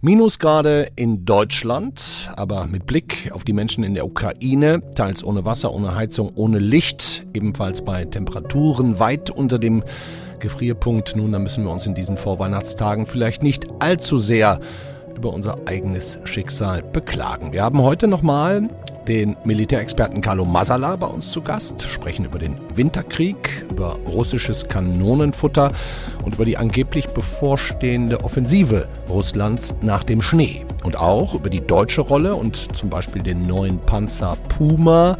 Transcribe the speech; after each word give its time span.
Minusgrade 0.00 0.92
in 0.94 1.24
Deutschland, 1.24 2.30
aber 2.36 2.66
mit 2.66 2.86
Blick 2.86 3.32
auf 3.34 3.42
die 3.42 3.52
Menschen 3.52 3.82
in 3.82 3.94
der 3.94 4.06
Ukraine, 4.06 4.80
teils 4.94 5.24
ohne 5.24 5.44
Wasser, 5.44 5.74
ohne 5.74 5.96
Heizung, 5.96 6.30
ohne 6.36 6.60
Licht, 6.60 7.26
ebenfalls 7.34 7.82
bei 7.82 8.04
Temperaturen 8.04 9.00
weit 9.00 9.30
unter 9.30 9.58
dem 9.58 9.82
Gefrierpunkt. 10.38 11.16
Nun, 11.16 11.32
da 11.32 11.40
müssen 11.40 11.64
wir 11.64 11.72
uns 11.72 11.84
in 11.84 11.96
diesen 11.96 12.16
Vorweihnachtstagen 12.16 13.06
vielleicht 13.06 13.42
nicht 13.42 13.66
allzu 13.80 14.18
sehr 14.18 14.60
über 15.18 15.32
unser 15.32 15.58
eigenes 15.66 16.20
Schicksal 16.22 16.80
beklagen. 16.80 17.52
Wir 17.52 17.64
haben 17.64 17.82
heute 17.82 18.06
nochmal 18.06 18.68
den 19.08 19.36
Militärexperten 19.44 20.20
Carlo 20.20 20.44
Masala 20.44 20.94
bei 20.94 21.08
uns 21.08 21.32
zu 21.32 21.42
Gast, 21.42 21.82
sprechen 21.82 22.24
über 22.24 22.38
den 22.38 22.54
Winterkrieg, 22.74 23.64
über 23.68 23.98
russisches 24.06 24.68
Kanonenfutter 24.68 25.72
und 26.24 26.36
über 26.36 26.44
die 26.44 26.56
angeblich 26.56 27.08
bevorstehende 27.08 28.22
Offensive 28.22 28.86
Russlands 29.08 29.74
nach 29.80 30.04
dem 30.04 30.22
Schnee. 30.22 30.64
Und 30.84 30.96
auch 30.96 31.34
über 31.34 31.50
die 31.50 31.66
deutsche 31.66 32.02
Rolle 32.02 32.36
und 32.36 32.76
zum 32.76 32.88
Beispiel 32.88 33.22
den 33.22 33.46
neuen 33.46 33.80
Panzer 33.80 34.36
Puma, 34.48 35.18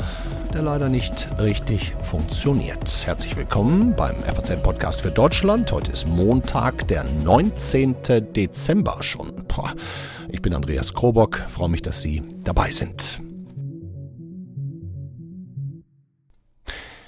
der 0.55 0.63
leider 0.63 0.89
nicht 0.89 1.29
richtig 1.41 1.95
funktioniert. 2.03 3.05
Herzlich 3.05 3.37
willkommen 3.37 3.95
beim 3.97 4.15
FAZ-Podcast 4.23 5.01
für 5.01 5.11
Deutschland. 5.11 5.73
Heute 5.73 5.91
ist 5.91 6.07
Montag, 6.07 6.87
der 6.87 7.05
19. 7.25 7.97
Dezember 8.35 8.99
schon. 9.01 9.48
Ich 10.29 10.43
bin 10.43 10.55
Andreas 10.55 10.95
Krobock, 10.95 11.37
freue 11.49 11.69
mich, 11.69 11.83
dass 11.83 12.03
Sie 12.03 12.23
dabei 12.45 12.71
sind. 12.71 13.21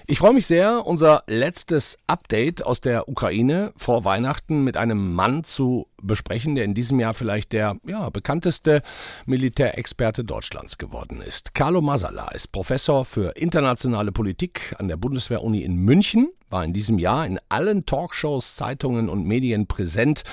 Ich 0.06 0.18
freue 0.18 0.32
mich 0.32 0.46
sehr, 0.46 0.86
unser 0.86 1.22
letztes 1.28 1.96
Update 2.08 2.66
aus 2.66 2.80
der 2.80 3.08
Ukraine 3.08 3.72
vor 3.76 4.04
Weihnachten 4.04 4.64
mit 4.64 4.76
einem 4.76 5.14
Mann 5.14 5.44
zu 5.44 5.86
besprechen, 6.02 6.54
der 6.54 6.64
in 6.64 6.74
diesem 6.74 7.00
Jahr 7.00 7.14
vielleicht 7.14 7.52
der 7.52 7.76
ja, 7.86 8.10
bekannteste 8.10 8.82
Militärexperte 9.26 10.24
Deutschlands 10.24 10.78
geworden 10.78 11.22
ist. 11.22 11.54
Carlo 11.54 11.80
Masala 11.80 12.28
ist 12.32 12.52
Professor 12.52 13.04
für 13.04 13.36
internationale 13.36 14.12
Politik 14.12 14.74
an 14.78 14.88
der 14.88 14.96
Bundeswehr-Uni 14.96 15.62
in 15.62 15.76
München 15.76 16.30
war 16.50 16.64
in 16.64 16.72
diesem 16.72 16.98
Jahr 16.98 17.26
in 17.26 17.38
allen 17.48 17.86
Talkshows, 17.86 18.56
Zeitungen 18.56 19.08
und 19.08 19.26
Medien 19.26 19.66
präsent, 19.66 20.24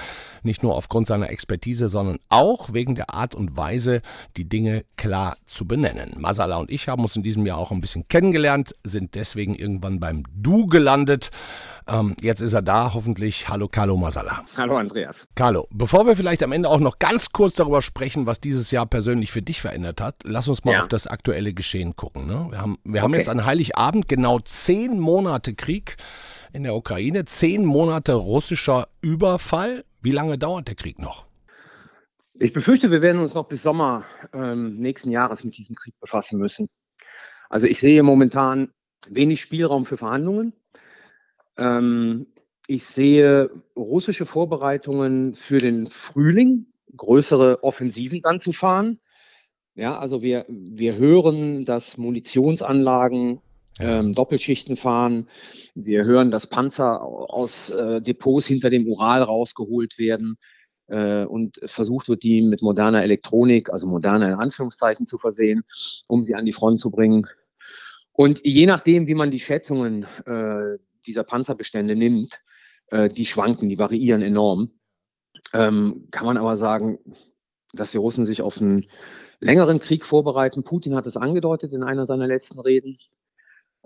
nicht 0.43 0.63
nur 0.63 0.75
aufgrund 0.75 1.07
seiner 1.07 1.29
Expertise, 1.29 1.89
sondern 1.89 2.17
auch 2.29 2.73
wegen 2.73 2.95
der 2.95 3.13
Art 3.13 3.35
und 3.35 3.55
Weise, 3.55 4.01
die 4.35 4.49
Dinge 4.49 4.83
klar 4.95 5.37
zu 5.45 5.65
benennen. 5.65 6.15
Masala 6.17 6.57
und 6.57 6.71
ich 6.71 6.87
haben 6.87 7.03
uns 7.03 7.15
in 7.15 7.23
diesem 7.23 7.45
Jahr 7.45 7.57
auch 7.57 7.71
ein 7.71 7.81
bisschen 7.81 8.07
kennengelernt, 8.07 8.75
sind 8.83 9.15
deswegen 9.15 9.53
irgendwann 9.55 9.99
beim 9.99 10.23
Du 10.33 10.67
gelandet. 10.67 11.29
Ähm, 11.87 12.15
jetzt 12.19 12.41
ist 12.41 12.53
er 12.53 12.61
da, 12.61 12.93
hoffentlich. 12.93 13.47
Hallo 13.47 13.67
Carlo 13.67 13.95
Masala. 13.95 14.43
Hallo 14.57 14.77
Andreas. 14.77 15.25
Carlo, 15.35 15.67
bevor 15.71 16.05
wir 16.05 16.15
vielleicht 16.15 16.43
am 16.43 16.51
Ende 16.51 16.69
auch 16.69 16.79
noch 16.79 16.99
ganz 16.99 17.31
kurz 17.31 17.53
darüber 17.53 17.81
sprechen, 17.81 18.25
was 18.25 18.41
dieses 18.41 18.71
Jahr 18.71 18.85
persönlich 18.85 19.31
für 19.31 19.41
dich 19.41 19.61
verändert 19.61 20.01
hat, 20.01 20.15
lass 20.23 20.47
uns 20.49 20.65
mal 20.65 20.73
ja. 20.73 20.81
auf 20.81 20.89
das 20.89 21.07
aktuelle 21.07 21.53
Geschehen 21.53 21.95
gucken. 21.95 22.27
Ne? 22.27 22.47
Wir, 22.49 22.59
haben, 22.59 22.77
wir 22.83 22.91
okay. 22.91 23.01
haben 23.01 23.13
jetzt 23.13 23.29
an 23.29 23.45
Heiligabend 23.45 24.07
genau 24.07 24.39
zehn 24.39 24.99
Monate 24.99 25.53
Krieg 25.53 25.95
in 26.51 26.63
der 26.63 26.75
Ukraine, 26.75 27.23
zehn 27.25 27.63
Monate 27.65 28.13
russischer 28.13 28.89
Überfall. 29.01 29.85
Wie 30.01 30.11
lange 30.11 30.37
dauert 30.37 30.67
der 30.67 30.75
Krieg 30.75 30.99
noch? 30.99 31.25
Ich 32.33 32.53
befürchte, 32.53 32.91
wir 32.91 33.01
werden 33.01 33.21
uns 33.21 33.33
noch 33.33 33.47
bis 33.47 33.63
Sommer 33.63 34.03
ähm, 34.33 34.77
nächsten 34.77 35.09
Jahres 35.09 35.43
mit 35.43 35.57
diesem 35.57 35.75
Krieg 35.75 35.95
befassen 35.99 36.37
müssen. 36.37 36.67
Also 37.49 37.65
ich 37.65 37.79
sehe 37.79 38.03
momentan 38.03 38.69
wenig 39.09 39.41
Spielraum 39.41 39.85
für 39.85 39.97
Verhandlungen. 39.97 40.53
Ähm, 41.57 42.27
ich 42.67 42.85
sehe 42.85 43.49
russische 43.75 44.25
Vorbereitungen 44.25 45.33
für 45.33 45.59
den 45.59 45.87
Frühling, 45.87 46.67
größere 46.95 47.63
Offensiven 47.63 48.21
dann 48.21 48.39
zu 48.39 48.51
fahren. 48.51 48.99
Ja, 49.75 49.97
also 49.97 50.21
wir, 50.21 50.45
wir 50.49 50.95
hören, 50.95 51.65
dass 51.65 51.97
Munitionsanlagen 51.97 53.41
ähm, 53.79 54.13
Doppelschichten 54.13 54.75
fahren. 54.75 55.27
Wir 55.75 56.03
hören, 56.03 56.31
dass 56.31 56.47
Panzer 56.47 57.01
aus 57.01 57.69
äh, 57.69 58.01
Depots 58.01 58.47
hinter 58.47 58.69
dem 58.69 58.87
Ural 58.87 59.21
rausgeholt 59.21 59.97
werden 59.97 60.37
äh, 60.87 61.25
und 61.25 61.59
versucht 61.65 62.09
wird, 62.09 62.23
die 62.23 62.41
mit 62.41 62.61
moderner 62.61 63.03
Elektronik, 63.03 63.69
also 63.69 63.87
moderner 63.87 64.29
in 64.29 64.33
Anführungszeichen, 64.33 65.05
zu 65.05 65.17
versehen, 65.17 65.63
um 66.07 66.23
sie 66.23 66.35
an 66.35 66.45
die 66.45 66.53
Front 66.53 66.79
zu 66.79 66.89
bringen. 66.89 67.27
Und 68.11 68.41
je 68.43 68.65
nachdem, 68.65 69.07
wie 69.07 69.13
man 69.13 69.29
die 69.29 69.39
Schätzungen 69.39 70.07
äh, 70.25 70.77
dieser 71.07 71.23
Panzerbestände 71.23 71.95
nimmt, 71.95 72.39
äh, 72.87 73.09
die 73.09 73.25
schwanken, 73.25 73.69
die 73.69 73.79
variieren 73.79 74.21
enorm. 74.21 74.71
Ähm, 75.53 76.07
kann 76.11 76.25
man 76.25 76.37
aber 76.37 76.57
sagen, 76.57 76.99
dass 77.73 77.91
die 77.91 77.97
Russen 77.97 78.25
sich 78.25 78.41
auf 78.41 78.61
einen 78.61 78.85
längeren 79.39 79.79
Krieg 79.79 80.05
vorbereiten. 80.05 80.63
Putin 80.63 80.95
hat 80.95 81.07
es 81.07 81.17
angedeutet 81.17 81.73
in 81.73 81.83
einer 81.83 82.05
seiner 82.05 82.27
letzten 82.27 82.59
Reden. 82.59 82.97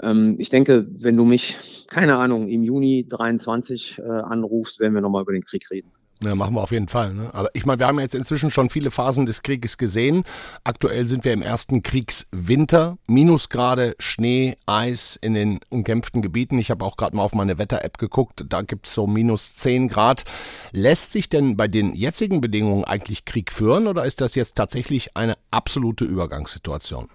Ähm, 0.02 0.36
ich 0.40 0.50
denke, 0.50 0.88
wenn 0.90 1.18
du 1.18 1.26
mich, 1.26 1.86
keine 1.88 2.18
Ahnung, 2.18 2.50
im 2.50 2.64
Juni 2.64 3.08
23 3.08 4.00
äh, 4.00 4.02
anrufst, 4.02 4.80
werden 4.80 4.94
wir 4.94 5.02
nochmal 5.02 5.24
über 5.24 5.34
den 5.34 5.44
Krieg 5.44 5.70
reden. 5.72 5.92
Ja, 6.24 6.36
machen 6.36 6.54
wir 6.54 6.62
auf 6.62 6.72
jeden 6.72 6.88
Fall. 6.88 7.16
Ne? 7.16 7.34
Aber 7.34 7.50
ich 7.54 7.66
meine, 7.66 7.80
wir 7.80 7.88
haben 7.88 8.00
jetzt 8.00 8.14
inzwischen 8.14 8.52
schon 8.52 8.70
viele 8.70 8.92
Phasen 8.92 9.26
des 9.26 9.42
Krieges 9.42 9.80
gesehen. 9.80 10.24
Aktuell 10.64 11.08
sind 11.08 11.26
wir 11.26 11.34
im 11.34 11.42
ersten 11.42 11.82
Kriegswinter. 11.82 13.00
Minusgrade, 13.08 13.96
Schnee, 13.98 14.56
Eis 14.68 15.18
in 15.20 15.34
den 15.34 15.62
umkämpften 15.70 16.22
Gebieten. 16.22 16.60
Ich 16.60 16.70
habe 16.70 16.86
auch 16.86 16.96
gerade 16.96 17.16
mal 17.16 17.24
auf 17.24 17.34
meine 17.34 17.58
Wetter-App 17.58 17.98
geguckt. 17.98 18.46
Da 18.48 18.62
gibt 18.62 18.86
es 18.86 18.94
so 18.94 19.08
minus 19.08 19.56
10 19.56 19.88
Grad. 19.88 20.24
Lässt 20.72 21.12
sich 21.12 21.28
denn 21.28 21.58
bei 21.58 21.68
den 21.68 21.96
jetzigen 21.96 22.40
Bedingungen 22.40 22.84
eigentlich 22.84 23.26
Krieg 23.26 23.52
führen 23.52 23.88
oder 23.88 24.06
ist 24.06 24.22
das 24.22 24.36
jetzt 24.36 24.56
tatsächlich 24.56 25.18
eine 25.18 25.36
absolute 25.50 26.06
Übergangssituation? 26.06 27.10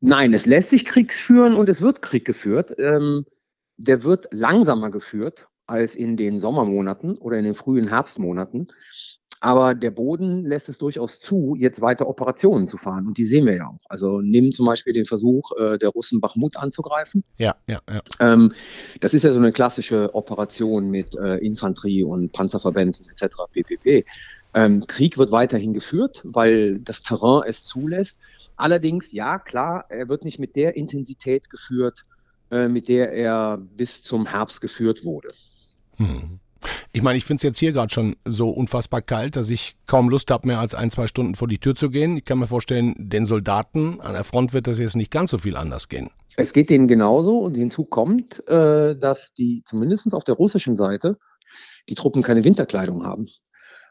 Nein, 0.00 0.34
es 0.34 0.44
lässt 0.44 0.70
sich 0.70 0.84
Krieg 0.84 1.12
führen 1.12 1.54
und 1.54 1.68
es 1.68 1.82
wird 1.82 2.02
Krieg 2.02 2.24
geführt. 2.24 2.74
Ähm, 2.78 3.26
der 3.76 4.02
wird 4.02 4.26
langsamer 4.32 4.90
geführt 4.90 5.49
als 5.70 5.94
in 5.94 6.16
den 6.16 6.40
Sommermonaten 6.40 7.16
oder 7.18 7.38
in 7.38 7.44
den 7.44 7.54
frühen 7.54 7.88
Herbstmonaten. 7.88 8.66
Aber 9.42 9.74
der 9.74 9.90
Boden 9.90 10.44
lässt 10.44 10.68
es 10.68 10.76
durchaus 10.76 11.18
zu, 11.18 11.54
jetzt 11.58 11.80
weiter 11.80 12.06
Operationen 12.06 12.66
zu 12.66 12.76
fahren. 12.76 13.06
Und 13.06 13.16
die 13.16 13.24
sehen 13.24 13.46
wir 13.46 13.56
ja 13.56 13.68
auch. 13.68 13.78
Also 13.88 14.20
nehmen 14.20 14.52
zum 14.52 14.66
Beispiel 14.66 14.92
den 14.92 15.06
Versuch 15.06 15.52
äh, 15.58 15.78
der 15.78 15.88
Russen 15.88 16.20
Bachmut 16.20 16.58
anzugreifen. 16.58 17.24
Ja, 17.38 17.56
ja, 17.66 17.80
ja. 17.88 18.02
Ähm, 18.20 18.52
das 19.00 19.14
ist 19.14 19.22
ja 19.22 19.32
so 19.32 19.38
eine 19.38 19.52
klassische 19.52 20.14
Operation 20.14 20.90
mit 20.90 21.14
äh, 21.14 21.36
Infanterie 21.36 22.02
und 22.04 22.32
Panzerverbänden 22.32 23.06
etc. 23.10 23.36
ppp. 23.50 24.04
Ähm, 24.52 24.86
Krieg 24.86 25.16
wird 25.16 25.30
weiterhin 25.30 25.72
geführt, 25.72 26.20
weil 26.24 26.78
das 26.80 27.02
Terrain 27.02 27.44
es 27.46 27.64
zulässt. 27.64 28.18
Allerdings, 28.56 29.10
ja, 29.10 29.38
klar, 29.38 29.86
er 29.88 30.10
wird 30.10 30.24
nicht 30.24 30.38
mit 30.38 30.54
der 30.54 30.76
Intensität 30.76 31.48
geführt, 31.48 32.04
äh, 32.50 32.68
mit 32.68 32.88
der 32.88 33.12
er 33.12 33.56
bis 33.56 34.02
zum 34.02 34.26
Herbst 34.26 34.60
geführt 34.60 35.04
wurde. 35.04 35.30
Hm. 36.00 36.40
Ich 36.92 37.02
meine, 37.02 37.16
ich 37.16 37.24
finde 37.24 37.36
es 37.36 37.42
jetzt 37.42 37.58
hier 37.58 37.72
gerade 37.72 37.92
schon 37.92 38.16
so 38.26 38.50
unfassbar 38.50 39.00
kalt, 39.00 39.36
dass 39.36 39.48
ich 39.48 39.76
kaum 39.86 40.08
Lust 40.08 40.30
habe, 40.30 40.46
mehr 40.46 40.58
als 40.58 40.74
ein, 40.74 40.90
zwei 40.90 41.06
Stunden 41.06 41.34
vor 41.34 41.46
die 41.46 41.58
Tür 41.58 41.74
zu 41.74 41.90
gehen. 41.90 42.16
Ich 42.16 42.24
kann 42.24 42.38
mir 42.38 42.46
vorstellen, 42.46 42.94
den 42.98 43.26
Soldaten 43.26 44.00
an 44.00 44.12
der 44.12 44.24
Front 44.24 44.52
wird 44.52 44.66
das 44.66 44.78
jetzt 44.78 44.96
nicht 44.96 45.10
ganz 45.10 45.30
so 45.30 45.38
viel 45.38 45.56
anders 45.56 45.88
gehen. 45.88 46.10
Es 46.36 46.52
geht 46.52 46.70
denen 46.70 46.88
genauso 46.88 47.38
und 47.38 47.54
hinzu 47.54 47.84
kommt, 47.84 48.46
äh, 48.48 48.96
dass 48.96 49.32
die 49.34 49.62
zumindest 49.64 50.12
auf 50.14 50.24
der 50.24 50.34
russischen 50.34 50.76
Seite 50.76 51.18
die 51.88 51.94
Truppen 51.94 52.22
keine 52.22 52.44
Winterkleidung 52.44 53.04
haben. 53.04 53.26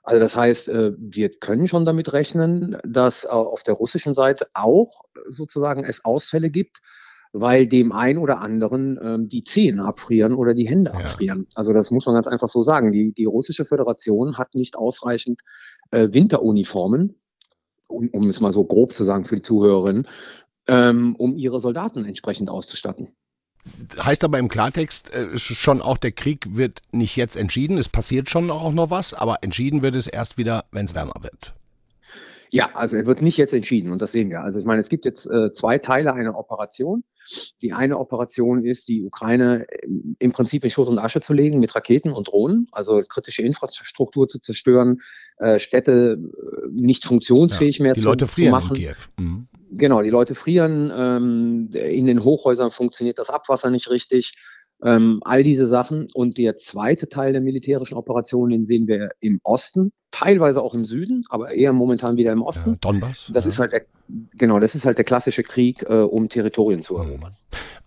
Also 0.04 0.20
das 0.20 0.36
heißt, 0.36 0.70
äh, 0.70 0.92
wir 0.98 1.30
können 1.30 1.68
schon 1.68 1.86
damit 1.86 2.14
rechnen, 2.14 2.78
dass 2.84 3.26
auf 3.26 3.64
der 3.64 3.76
russischen 3.76 4.14
Seite 4.14 4.48
auch 4.54 5.04
sozusagen 5.28 5.84
es 5.84 6.04
Ausfälle 6.06 6.50
gibt, 6.50 6.80
weil 7.32 7.68
dem 7.68 7.92
einen 7.92 8.18
oder 8.18 8.42
anderen 8.42 9.00
ähm, 9.02 9.30
die 9.30 9.44
Zehen 9.44 9.80
abfrieren 9.80 10.34
oder 10.34 10.54
die 10.54 10.68
Hände 10.68 10.92
ja. 10.92 11.00
abfrieren. 11.00 11.48
Also 11.56 11.74
das 11.74 11.92
muss 11.92 12.06
man 12.06 12.16
ganz 12.16 12.28
einfach 12.28 12.50
so 12.50 12.62
sagen. 12.64 12.92
Die, 12.92 13.14
die 13.14 13.26
russische 13.26 13.66
Föderation 13.66 14.38
hat 14.38 14.56
nicht 14.56 14.76
ausreichend 14.76 15.42
äh, 15.92 16.10
Winteruniformen, 16.12 17.16
um, 17.88 18.10
um 18.10 18.30
es 18.30 18.40
mal 18.40 18.52
so 18.52 18.64
grob 18.64 18.96
zu 18.96 19.04
sagen 19.04 19.26
für 19.26 19.36
die 19.36 19.42
Zuhörerinnen, 19.42 20.08
ähm, 20.68 21.16
um 21.18 21.38
ihre 21.38 21.60
Soldaten 21.60 22.06
entsprechend 22.06 22.50
auszustatten. 22.50 23.10
Heißt 24.02 24.24
aber 24.24 24.40
im 24.40 24.48
Klartext 24.48 25.14
äh, 25.14 25.38
schon 25.38 25.82
auch, 25.82 25.98
der 25.98 26.14
Krieg 26.14 26.56
wird 26.56 26.82
nicht 26.92 27.16
jetzt 27.16 27.36
entschieden, 27.36 27.78
es 27.78 27.90
passiert 27.90 28.30
schon 28.30 28.50
auch 28.50 28.72
noch 28.72 28.90
was, 28.90 29.14
aber 29.14 29.40
entschieden 29.42 29.82
wird 29.82 29.96
es 29.96 30.08
erst 30.08 30.38
wieder, 30.38 30.66
wenn 30.72 30.86
es 30.86 30.96
wärmer 30.96 31.22
wird. 31.22 31.54
Ja, 32.52 32.72
also 32.74 32.96
er 32.96 33.06
wird 33.06 33.22
nicht 33.22 33.38
jetzt 33.38 33.54
entschieden 33.54 33.92
und 33.92 34.02
das 34.02 34.12
sehen 34.12 34.30
wir. 34.30 34.42
Also 34.42 34.60
ich 34.60 34.66
meine, 34.66 34.82
es 34.82 34.90
gibt 34.90 35.06
jetzt 35.06 35.28
äh, 35.28 35.52
zwei 35.52 35.78
Teile 35.78 36.14
einer 36.14 36.38
Operation. 36.38 37.04
Die 37.62 37.74
eine 37.74 38.00
Operation 38.00 38.66
ist, 38.66 38.88
die 38.88 39.04
Ukraine 39.04 39.68
im 40.18 40.32
Prinzip 40.32 40.64
in 40.64 40.72
Schutt 40.72 40.88
und 40.88 40.98
Asche 40.98 41.22
zu 41.22 41.34
legen 41.34 41.60
mit 41.60 41.76
Raketen 41.76 42.12
und 42.12 42.28
Drohnen, 42.30 42.68
also 42.72 43.04
kritische 43.08 43.44
Infrastruktur 43.44 44.28
zu 44.28 44.40
zerstören, 44.40 44.98
äh, 45.38 45.60
Städte 45.60 46.18
äh, 46.18 46.68
nicht 46.72 47.06
funktionsfähig 47.06 47.78
ja, 47.78 47.84
mehr 47.84 47.94
die 47.94 48.02
zu, 48.02 48.08
Leute 48.08 48.28
frieren 48.28 48.54
zu 48.54 48.60
machen. 48.60 48.76
In 48.76 48.82
Kiew. 48.82 48.96
Mhm. 49.20 49.48
Genau, 49.72 50.02
die 50.02 50.10
Leute 50.10 50.34
frieren. 50.34 50.92
Ähm, 50.96 51.70
in 51.72 52.08
den 52.08 52.24
Hochhäusern 52.24 52.72
funktioniert 52.72 53.20
das 53.20 53.30
Abwasser 53.30 53.70
nicht 53.70 53.92
richtig. 53.92 54.34
Ähm, 54.84 55.20
all 55.24 55.44
diese 55.44 55.68
Sachen. 55.68 56.08
Und 56.16 56.38
der 56.40 56.58
zweite 56.58 57.10
Teil 57.10 57.34
der 57.34 57.42
militärischen 57.42 57.96
Operation, 57.96 58.50
den 58.50 58.66
sehen 58.66 58.88
wir 58.88 59.12
im 59.20 59.40
Osten, 59.44 59.92
teilweise 60.12 60.62
auch 60.62 60.74
im 60.74 60.86
Süden, 60.86 61.26
aber 61.30 61.52
eher 61.52 61.74
momentan 61.74 62.18
wieder 62.18 62.32
im 62.32 62.42
Osten. 62.42 62.72
Ja, 62.72 62.78
Donbass. 62.82 63.30
Das 63.34 63.46
ja. 63.46 63.50
ist 63.50 63.60
halt 63.60 63.74
der, 63.74 63.82
genau, 64.38 64.60
das 64.60 64.76
ist 64.76 64.86
halt 64.86 64.98
der 64.98 65.06
klassische 65.06 65.44
Krieg, 65.44 65.84
äh, 65.84 66.02
um 66.02 66.30
Territorien 66.30 66.82
zu 66.82 66.98
erobern. 66.98 67.34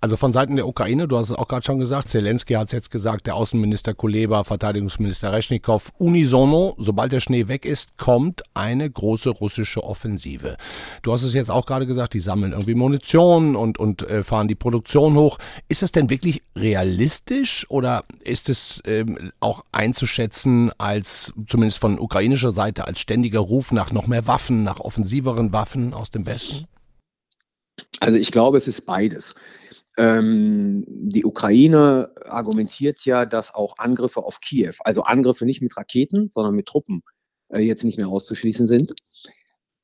Also 0.00 0.16
von 0.16 0.32
Seiten 0.32 0.56
der 0.56 0.66
Ukraine, 0.66 1.06
du 1.06 1.16
hast 1.16 1.30
es 1.30 1.36
auch 1.36 1.46
gerade 1.46 1.64
schon 1.64 1.78
gesagt, 1.78 2.08
Zelensky 2.08 2.54
hat 2.54 2.66
es 2.66 2.72
jetzt 2.72 2.90
gesagt, 2.90 3.28
der 3.28 3.36
Außenminister 3.36 3.94
Kuleba, 3.94 4.42
Verteidigungsminister 4.42 5.32
Reschnikow, 5.32 5.92
unisono, 5.98 6.74
sobald 6.76 7.12
der 7.12 7.20
Schnee 7.20 7.46
weg 7.46 7.64
ist, 7.64 7.96
kommt 7.98 8.42
eine 8.52 8.90
große 8.90 9.30
russische 9.30 9.84
Offensive. 9.84 10.56
Du 11.02 11.12
hast 11.12 11.22
es 11.22 11.34
jetzt 11.34 11.52
auch 11.52 11.66
gerade 11.66 11.86
gesagt, 11.86 12.14
die 12.14 12.18
sammeln 12.18 12.50
irgendwie 12.50 12.74
Munition 12.74 13.54
und, 13.54 13.78
und 13.78 14.02
äh, 14.02 14.24
fahren 14.24 14.48
die 14.48 14.56
Produktion 14.56 15.14
hoch. 15.14 15.38
Ist 15.68 15.82
das 15.82 15.92
denn 15.92 16.10
wirklich 16.10 16.42
realistisch 16.56 17.64
oder 17.68 18.02
ist 18.24 18.48
es 18.48 18.82
ähm, 18.86 19.30
auch 19.38 19.64
einzuschätzen 19.70 20.72
als, 20.78 21.32
zumindest 21.46 21.78
von 21.78 22.00
ukrainischer 22.12 22.52
Seite, 22.52 22.86
als 22.86 23.00
ständiger 23.00 23.40
Ruf 23.40 23.72
nach 23.72 23.90
noch 23.90 24.06
mehr 24.06 24.26
Waffen, 24.26 24.64
nach 24.64 24.80
offensiveren 24.80 25.54
Waffen 25.54 25.94
aus 25.94 26.10
dem 26.10 26.26
Westen? 26.26 26.66
Also 28.00 28.18
ich 28.18 28.30
glaube, 28.30 28.58
es 28.58 28.68
ist 28.68 28.82
beides. 28.82 29.34
Ähm, 29.96 30.84
die 30.86 31.24
Ukraine 31.24 32.10
argumentiert 32.26 33.06
ja, 33.06 33.24
dass 33.24 33.54
auch 33.54 33.78
Angriffe 33.78 34.24
auf 34.24 34.40
Kiew, 34.40 34.74
also 34.80 35.04
Angriffe 35.04 35.46
nicht 35.46 35.62
mit 35.62 35.74
Raketen, 35.74 36.28
sondern 36.30 36.54
mit 36.54 36.66
Truppen, 36.66 37.00
äh, 37.48 37.60
jetzt 37.60 37.82
nicht 37.82 37.96
mehr 37.96 38.08
auszuschließen 38.08 38.66
sind. 38.66 38.92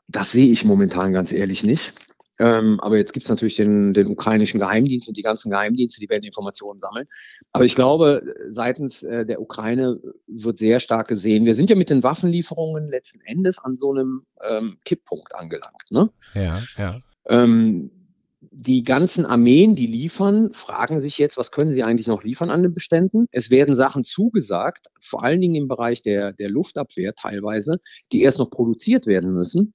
Das 0.06 0.30
sehe 0.30 0.52
ich 0.52 0.66
momentan 0.66 1.14
ganz 1.14 1.32
ehrlich 1.32 1.64
nicht. 1.64 1.94
Ähm, 2.38 2.78
aber 2.80 2.96
jetzt 2.96 3.12
gibt 3.12 3.24
es 3.24 3.30
natürlich 3.30 3.56
den, 3.56 3.94
den 3.94 4.06
ukrainischen 4.06 4.60
Geheimdienst 4.60 5.08
und 5.08 5.16
die 5.16 5.22
ganzen 5.22 5.50
Geheimdienste, 5.50 6.00
die 6.00 6.08
werden 6.08 6.24
Informationen 6.24 6.80
sammeln. 6.80 7.06
Aber 7.52 7.64
ich 7.64 7.74
glaube, 7.74 8.22
seitens 8.50 9.02
äh, 9.02 9.26
der 9.26 9.40
Ukraine 9.40 10.00
wird 10.26 10.58
sehr 10.58 10.80
stark 10.80 11.08
gesehen. 11.08 11.44
Wir 11.44 11.54
sind 11.54 11.70
ja 11.70 11.76
mit 11.76 11.90
den 11.90 12.02
Waffenlieferungen 12.02 12.88
letzten 12.88 13.20
Endes 13.22 13.58
an 13.58 13.76
so 13.76 13.92
einem 13.92 14.22
ähm, 14.48 14.78
Kipppunkt 14.84 15.34
angelangt. 15.34 15.82
Ne? 15.90 16.10
Ja, 16.34 16.62
ja. 16.76 17.00
Ähm, 17.26 17.90
die 18.40 18.82
ganzen 18.84 19.26
Armeen, 19.26 19.74
die 19.74 19.86
liefern, 19.86 20.52
fragen 20.52 21.00
sich 21.00 21.18
jetzt, 21.18 21.36
was 21.36 21.50
können 21.50 21.72
sie 21.72 21.82
eigentlich 21.82 22.06
noch 22.06 22.22
liefern 22.22 22.50
an 22.50 22.62
den 22.62 22.72
Beständen? 22.72 23.26
Es 23.30 23.50
werden 23.50 23.74
Sachen 23.74 24.04
zugesagt, 24.04 24.86
vor 25.00 25.24
allen 25.24 25.40
Dingen 25.40 25.56
im 25.56 25.68
Bereich 25.68 26.02
der, 26.02 26.32
der 26.32 26.48
Luftabwehr 26.48 27.14
teilweise, 27.14 27.80
die 28.12 28.22
erst 28.22 28.38
noch 28.38 28.50
produziert 28.50 29.06
werden 29.06 29.32
müssen. 29.32 29.74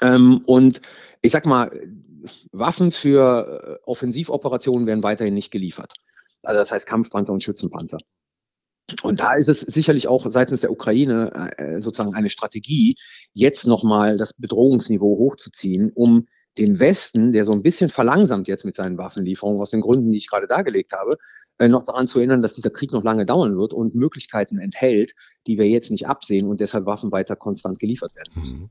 Ähm, 0.00 0.42
und 0.46 0.80
ich 1.20 1.32
sag 1.32 1.46
mal, 1.46 1.70
Waffen 2.52 2.92
für 2.92 3.80
äh, 3.82 3.88
Offensivoperationen 3.88 4.86
werden 4.86 5.02
weiterhin 5.02 5.34
nicht 5.34 5.50
geliefert. 5.50 5.94
Also 6.42 6.60
das 6.60 6.72
heißt 6.72 6.86
Kampfpanzer 6.86 7.32
und 7.32 7.42
Schützenpanzer. 7.42 7.98
Und 9.02 9.20
da 9.20 9.34
ist 9.34 9.48
es 9.48 9.60
sicherlich 9.60 10.08
auch 10.08 10.26
seitens 10.28 10.60
der 10.60 10.72
Ukraine 10.72 11.52
äh, 11.56 11.80
sozusagen 11.80 12.14
eine 12.14 12.30
Strategie, 12.30 12.96
jetzt 13.32 13.66
nochmal 13.66 14.16
das 14.16 14.34
Bedrohungsniveau 14.34 15.18
hochzuziehen, 15.18 15.90
um 15.94 16.26
den 16.58 16.78
Westen, 16.78 17.32
der 17.32 17.44
so 17.44 17.52
ein 17.52 17.62
bisschen 17.62 17.88
verlangsamt 17.88 18.48
jetzt 18.48 18.64
mit 18.64 18.76
seinen 18.76 18.98
Waffenlieferungen 18.98 19.62
aus 19.62 19.70
den 19.70 19.80
Gründen, 19.80 20.10
die 20.10 20.18
ich 20.18 20.28
gerade 20.28 20.46
dargelegt 20.46 20.92
habe, 20.92 21.12
äh, 21.12 21.16
noch 21.58 21.84
daran 21.84 22.08
zu 22.08 22.18
erinnern, 22.18 22.42
dass 22.42 22.54
dieser 22.54 22.70
Krieg 22.70 22.92
noch 22.92 23.04
lange 23.04 23.26
dauern 23.26 23.56
wird 23.56 23.72
und 23.72 23.94
Möglichkeiten 23.94 24.58
enthält, 24.58 25.14
die 25.46 25.58
wir 25.58 25.68
jetzt 25.68 25.90
nicht 25.90 26.08
absehen 26.08 26.48
und 26.48 26.60
deshalb 26.60 26.86
Waffen 26.86 27.12
weiter 27.12 27.36
konstant 27.36 27.78
geliefert 27.78 28.14
werden 28.14 28.32
müssen. 28.34 28.70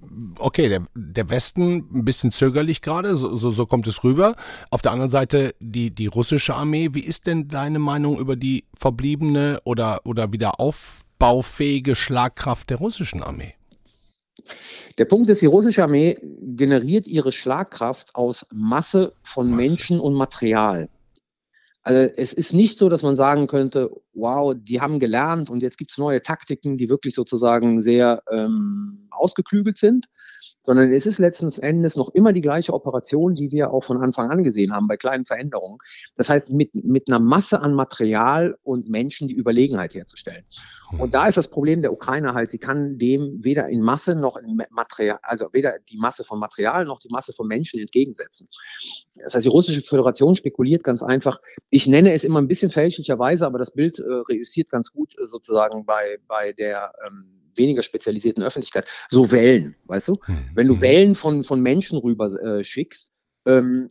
Mhm. 0.00 0.34
Okay, 0.38 0.68
der, 0.68 0.86
der 0.94 1.30
Westen 1.30 1.88
ein 1.92 2.04
bisschen 2.04 2.32
zögerlich 2.32 2.82
gerade, 2.82 3.16
so, 3.16 3.36
so, 3.36 3.50
so 3.50 3.66
kommt 3.66 3.86
es 3.86 4.04
rüber. 4.04 4.36
Auf 4.70 4.82
der 4.82 4.92
anderen 4.92 5.10
Seite 5.10 5.54
die, 5.60 5.94
die 5.94 6.06
russische 6.06 6.54
Armee. 6.54 6.90
Wie 6.92 7.04
ist 7.04 7.26
denn 7.26 7.48
deine 7.48 7.78
Meinung 7.78 8.18
über 8.18 8.36
die 8.36 8.64
verbliebene 8.74 9.60
oder, 9.64 10.00
oder 10.04 10.32
wieder 10.32 10.60
aufbaufähige 10.60 11.94
Schlagkraft 11.94 12.70
der 12.70 12.78
russischen 12.78 13.22
Armee? 13.22 13.54
Der 14.96 15.04
Punkt 15.04 15.28
ist, 15.28 15.42
die 15.42 15.46
russische 15.46 15.82
Armee 15.82 16.16
generiert 16.40 17.06
ihre 17.06 17.32
Schlagkraft 17.32 18.14
aus 18.14 18.46
Masse 18.50 19.12
von 19.22 19.50
Masse. 19.50 19.68
Menschen 19.68 20.00
und 20.00 20.14
Material. 20.14 20.88
Also 21.88 22.12
es 22.18 22.34
ist 22.34 22.52
nicht 22.52 22.78
so, 22.78 22.90
dass 22.90 23.02
man 23.02 23.16
sagen 23.16 23.46
könnte, 23.46 23.90
wow, 24.12 24.54
die 24.54 24.82
haben 24.82 25.00
gelernt 25.00 25.48
und 25.48 25.62
jetzt 25.62 25.78
gibt 25.78 25.90
es 25.90 25.96
neue 25.96 26.20
Taktiken, 26.22 26.76
die 26.76 26.90
wirklich 26.90 27.14
sozusagen 27.14 27.82
sehr 27.82 28.22
ähm, 28.30 29.08
ausgeklügelt 29.10 29.78
sind, 29.78 30.04
sondern 30.68 30.92
es 30.92 31.06
ist 31.06 31.18
letzten 31.18 31.48
Endes 31.62 31.96
noch 31.96 32.10
immer 32.10 32.34
die 32.34 32.42
gleiche 32.42 32.74
Operation, 32.74 33.34
die 33.34 33.50
wir 33.50 33.70
auch 33.70 33.84
von 33.84 33.96
Anfang 33.96 34.28
an 34.28 34.44
gesehen 34.44 34.74
haben, 34.74 34.86
bei 34.86 34.98
kleinen 34.98 35.24
Veränderungen. 35.24 35.78
Das 36.14 36.28
heißt, 36.28 36.50
mit, 36.50 36.74
mit 36.74 37.08
einer 37.08 37.20
Masse 37.20 37.62
an 37.62 37.72
Material 37.72 38.54
und 38.64 38.86
Menschen 38.86 39.28
die 39.28 39.34
Überlegenheit 39.34 39.94
herzustellen. 39.94 40.44
Hm. 40.90 41.00
Und 41.00 41.14
da 41.14 41.26
ist 41.26 41.38
das 41.38 41.48
Problem 41.48 41.80
der 41.80 41.90
Ukraine 41.90 42.34
halt, 42.34 42.50
sie 42.50 42.58
kann 42.58 42.98
dem 42.98 43.42
weder 43.42 43.66
in 43.70 43.80
Masse 43.80 44.14
noch 44.14 44.36
in 44.36 44.60
Material, 44.68 45.18
also 45.22 45.46
weder 45.52 45.78
die 45.88 45.96
Masse 45.96 46.22
von 46.22 46.38
Material 46.38 46.84
noch 46.84 47.00
die 47.00 47.08
Masse 47.10 47.32
von 47.32 47.48
Menschen 47.48 47.80
entgegensetzen. 47.80 48.46
Das 49.14 49.32
heißt, 49.32 49.46
die 49.46 49.48
russische 49.48 49.80
Föderation 49.80 50.36
spekuliert 50.36 50.84
ganz 50.84 51.02
einfach. 51.02 51.40
Ich 51.70 51.86
nenne 51.86 52.12
es 52.12 52.24
immer 52.24 52.42
ein 52.42 52.48
bisschen 52.48 52.70
fälschlicherweise, 52.70 53.46
aber 53.46 53.58
das 53.58 53.70
Bild 53.70 54.00
äh, 54.00 54.02
reüssiert 54.02 54.68
ganz 54.68 54.92
gut 54.92 55.14
äh, 55.18 55.26
sozusagen 55.26 55.86
bei, 55.86 56.18
bei 56.28 56.52
der 56.52 56.92
ähm, 57.06 57.38
weniger 57.54 57.82
spezialisierten 57.82 58.42
Öffentlichkeit, 58.42 58.86
so 59.08 59.30
Wellen, 59.32 59.76
weißt 59.86 60.08
du? 60.08 60.12
Mhm. 60.26 60.50
Wenn 60.54 60.68
du 60.68 60.74
hm. 60.74 60.80
Wellen 60.80 61.14
von, 61.14 61.44
von 61.44 61.60
Menschen 61.60 61.98
rüber 61.98 62.30
äh, 62.42 62.64
schickst, 62.64 63.10
ähm, 63.46 63.88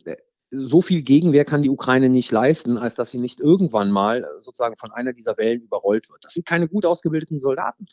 so 0.50 0.80
viel 0.80 1.02
Gegenwehr 1.02 1.44
kann 1.44 1.62
die 1.62 1.70
Ukraine 1.70 2.08
nicht 2.08 2.32
leisten, 2.32 2.78
als 2.78 2.94
dass 2.94 3.10
sie 3.10 3.18
nicht 3.18 3.40
irgendwann 3.40 3.90
mal 3.90 4.24
äh, 4.24 4.26
sozusagen 4.40 4.76
von 4.76 4.90
einer 4.92 5.12
dieser 5.12 5.36
Wellen 5.36 5.60
überrollt 5.60 6.08
wird. 6.10 6.24
Das 6.24 6.32
sind 6.32 6.46
keine 6.46 6.68
gut 6.68 6.86
ausgebildeten 6.86 7.40
Soldaten. 7.40 7.86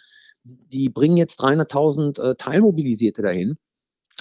Die 0.43 0.89
bringen 0.89 1.17
jetzt 1.17 1.41
300.000 1.41 2.21
äh, 2.21 2.35
Teilmobilisierte 2.35 3.21
dahin, 3.21 3.55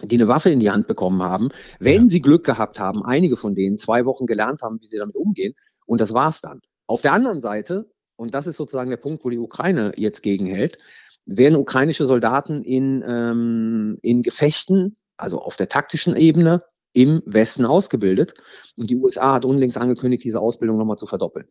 die 0.03 0.17
eine 0.17 0.29
Waffe 0.29 0.51
in 0.51 0.61
die 0.61 0.71
Hand 0.71 0.87
bekommen 0.87 1.23
haben. 1.23 1.51
Wenn 1.79 2.05
ja. 2.05 2.09
sie 2.09 2.21
Glück 2.21 2.45
gehabt 2.45 2.81
haben, 2.81 3.05
einige 3.05 3.37
von 3.37 3.55
denen 3.55 3.79
zwei 3.79 4.05
Wochen 4.05 4.27
gelernt 4.27 4.63
haben, 4.63 4.81
wie 4.81 4.87
sie 4.87 4.99
damit 4.99 5.17
umgehen, 5.17 5.55
und 5.87 6.01
das 6.01 6.15
war's 6.15 6.41
dann. 6.41 6.61
Auf 6.87 7.03
der 7.03 7.13
anderen 7.13 7.43
Seite, 7.43 7.91
und 8.17 8.35
das 8.35 8.47
ist 8.47 8.57
sozusagen 8.57 8.91
der 8.91 8.97
Punkt, 8.97 9.25
wo 9.25 9.31
die 9.31 9.39
Ukraine 9.39 9.93
jetzt 9.97 10.23
gegenhält, 10.23 10.79
werden 11.27 11.57
ukrainische 11.57 12.07
Soldaten 12.07 12.63
in, 12.63 13.05
ähm, 13.07 13.99
in 14.03 14.23
Gefechten, 14.23 14.97
also 15.17 15.41
auf 15.41 15.57
der 15.57 15.69
taktischen 15.69 16.17
Ebene, 16.17 16.63
im 16.93 17.23
Westen 17.27 17.65
ausgebildet. 17.65 18.35
Und 18.77 18.89
die 18.89 18.97
USA 18.97 19.35
hat 19.35 19.45
unlängst 19.45 19.77
angekündigt, 19.77 20.25
diese 20.25 20.41
Ausbildung 20.41 20.79
nochmal 20.79 20.97
zu 20.97 21.07
verdoppeln. 21.07 21.47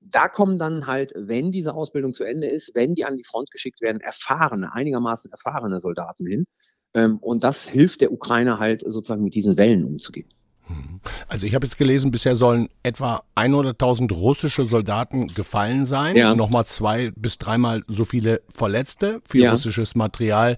Da 0.00 0.28
kommen 0.28 0.58
dann 0.58 0.86
halt, 0.86 1.12
wenn 1.14 1.52
diese 1.52 1.74
Ausbildung 1.74 2.14
zu 2.14 2.24
Ende 2.24 2.46
ist, 2.46 2.74
wenn 2.74 2.94
die 2.94 3.04
an 3.04 3.16
die 3.16 3.24
Front 3.24 3.50
geschickt 3.50 3.80
werden, 3.82 4.00
erfahrene, 4.00 4.72
einigermaßen 4.72 5.30
erfahrene 5.30 5.80
Soldaten 5.80 6.26
hin. 6.26 6.46
Ähm, 6.94 7.18
und 7.18 7.44
das 7.44 7.68
hilft 7.68 8.00
der 8.00 8.12
Ukraine 8.12 8.58
halt 8.58 8.82
sozusagen 8.86 9.22
mit 9.22 9.34
diesen 9.34 9.56
Wellen 9.56 9.84
umzugehen. 9.84 10.28
Hm. 10.66 11.00
Also 11.28 11.46
ich 11.46 11.54
habe 11.54 11.66
jetzt 11.66 11.78
gelesen, 11.78 12.10
bisher 12.10 12.36
sollen 12.36 12.68
etwa 12.82 13.22
100.000 13.36 14.12
russische 14.12 14.66
Soldaten 14.66 15.28
gefallen 15.28 15.86
sein, 15.86 16.16
ja. 16.16 16.34
nochmal 16.34 16.66
zwei 16.66 17.12
bis 17.14 17.38
dreimal 17.38 17.82
so 17.86 18.04
viele 18.04 18.42
Verletzte, 18.48 19.20
viel 19.28 19.42
ja. 19.42 19.52
russisches 19.52 19.94
Material 19.94 20.56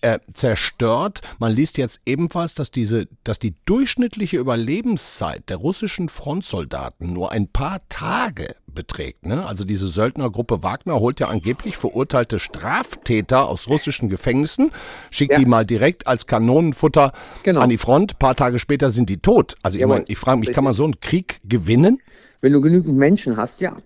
äh, 0.00 0.18
zerstört. 0.32 1.20
Man 1.38 1.52
liest 1.52 1.78
jetzt 1.78 2.00
ebenfalls, 2.06 2.54
dass 2.54 2.70
diese, 2.70 3.08
dass 3.24 3.38
die 3.38 3.54
durchschnittliche 3.64 4.36
Überlebenszeit 4.38 5.48
der 5.48 5.56
russischen 5.58 6.08
Frontsoldaten 6.08 7.12
nur 7.12 7.32
ein 7.32 7.48
paar 7.48 7.80
Tage 7.88 8.56
beträgt. 8.66 9.26
Ne? 9.26 9.44
Also 9.44 9.64
diese 9.64 9.88
Söldnergruppe 9.88 10.62
Wagner 10.62 11.00
holt 11.00 11.18
ja 11.20 11.28
angeblich 11.28 11.76
verurteilte 11.76 12.38
Straftäter 12.38 13.48
aus 13.48 13.68
russischen 13.68 14.08
Gefängnissen, 14.08 14.70
schickt 15.10 15.32
ja. 15.32 15.38
die 15.38 15.46
mal 15.46 15.66
direkt 15.66 16.06
als 16.06 16.26
Kanonenfutter 16.26 17.12
genau. 17.42 17.60
an 17.60 17.70
die 17.70 17.78
Front. 17.78 18.14
Ein 18.14 18.18
paar 18.18 18.36
Tage 18.36 18.58
später 18.58 18.90
sind 18.90 19.10
die 19.10 19.18
tot. 19.18 19.56
Also 19.62 19.78
ich, 19.78 19.86
mein, 19.86 20.04
ich 20.06 20.18
frage 20.18 20.38
mich, 20.38 20.52
kann 20.52 20.64
man 20.64 20.74
so 20.74 20.84
einen 20.84 21.00
Krieg 21.00 21.40
gewinnen? 21.44 22.00
Wenn 22.40 22.52
du 22.52 22.60
genügend 22.60 22.96
Menschen 22.96 23.36
hast, 23.36 23.60
ja. 23.60 23.76